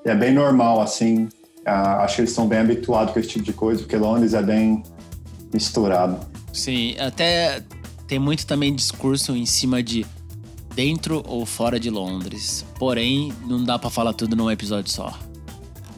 [0.06, 1.28] e é bem normal, assim.
[1.66, 4.42] Ah, acho que eles estão bem habituados com esse tipo de coisa, porque Londres é
[4.42, 4.84] bem
[5.52, 6.20] misturado.
[6.56, 7.62] Sim, até
[8.08, 10.06] tem muito também discurso em cima de
[10.74, 12.66] dentro ou fora de Londres.
[12.80, 15.18] Porém, não dá para falar tudo num episódio só.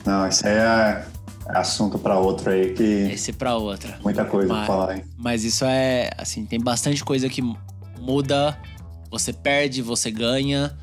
[0.05, 1.05] Não, isso aí é,
[1.49, 2.83] assunto para outro aí que.
[2.83, 3.99] Esse para outra.
[4.03, 5.03] Muita coisa mas, pra falar, hein?
[5.15, 7.41] Mas isso é, assim, tem bastante coisa que
[7.99, 8.57] muda,
[9.11, 10.75] você perde, você ganha.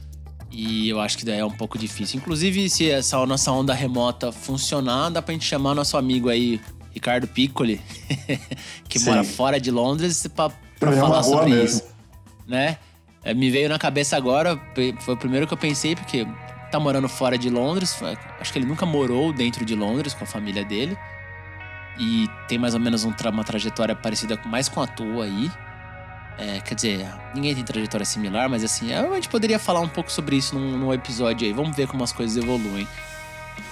[0.51, 2.21] E eu acho que daí é um pouco difícil.
[2.21, 6.61] Inclusive, se essa nossa onda remota funcionar, dá pra gente chamar nosso amigo aí,
[6.95, 7.81] Ricardo Piccoli,
[8.89, 9.11] que Sim.
[9.11, 11.65] mora fora de Londres, pra, pra falar sobre mesmo.
[11.65, 11.95] isso.
[12.47, 12.79] Né?
[13.25, 14.61] É, me veio na cabeça agora,
[15.01, 16.27] foi o primeiro que eu pensei, porque
[16.71, 17.99] tá morando fora de Londres.
[18.41, 20.97] Acho que ele nunca morou dentro de Londres com a família dele.
[21.99, 25.51] E tem mais ou menos um uma trajetória parecida mais com a tua aí.
[26.37, 30.11] É, quer dizer, ninguém tem trajetória similar, mas assim, a gente poderia falar um pouco
[30.11, 31.53] sobre isso num, num episódio aí.
[31.53, 32.87] Vamos ver como as coisas evoluem.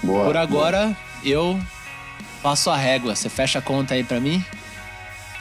[0.03, 0.97] Boa, Por agora, boa.
[1.25, 1.61] eu
[2.43, 4.45] Passo a régua, você fecha a conta aí para mim?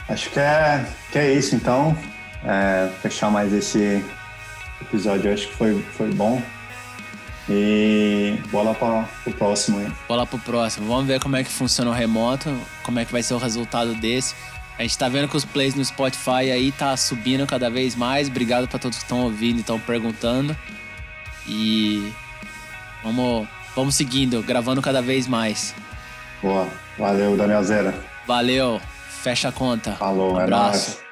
[0.08, 1.96] Acho que é, que é isso, então.
[2.44, 4.04] É, fechar mais esse
[4.80, 6.40] episódio, acho que foi, foi bom.
[7.48, 9.90] E bola para o próximo aí.
[10.06, 10.86] Bola pro próximo.
[10.86, 13.94] Vamos ver como é que funciona o remoto, como é que vai ser o resultado
[13.94, 14.34] desse.
[14.78, 18.28] A gente tá vendo que os plays no Spotify aí tá subindo cada vez mais.
[18.28, 20.56] Obrigado para todos que estão ouvindo e estão perguntando.
[21.46, 22.12] E
[23.02, 25.74] vamos, vamos seguindo, gravando cada vez mais.
[26.42, 26.66] Boa.
[26.98, 27.94] Valeu, Daniel Zera.
[28.26, 28.80] Valeu.
[29.22, 29.92] Fecha a conta.
[29.92, 30.90] Falou, um é abraço.
[30.90, 31.11] nóis.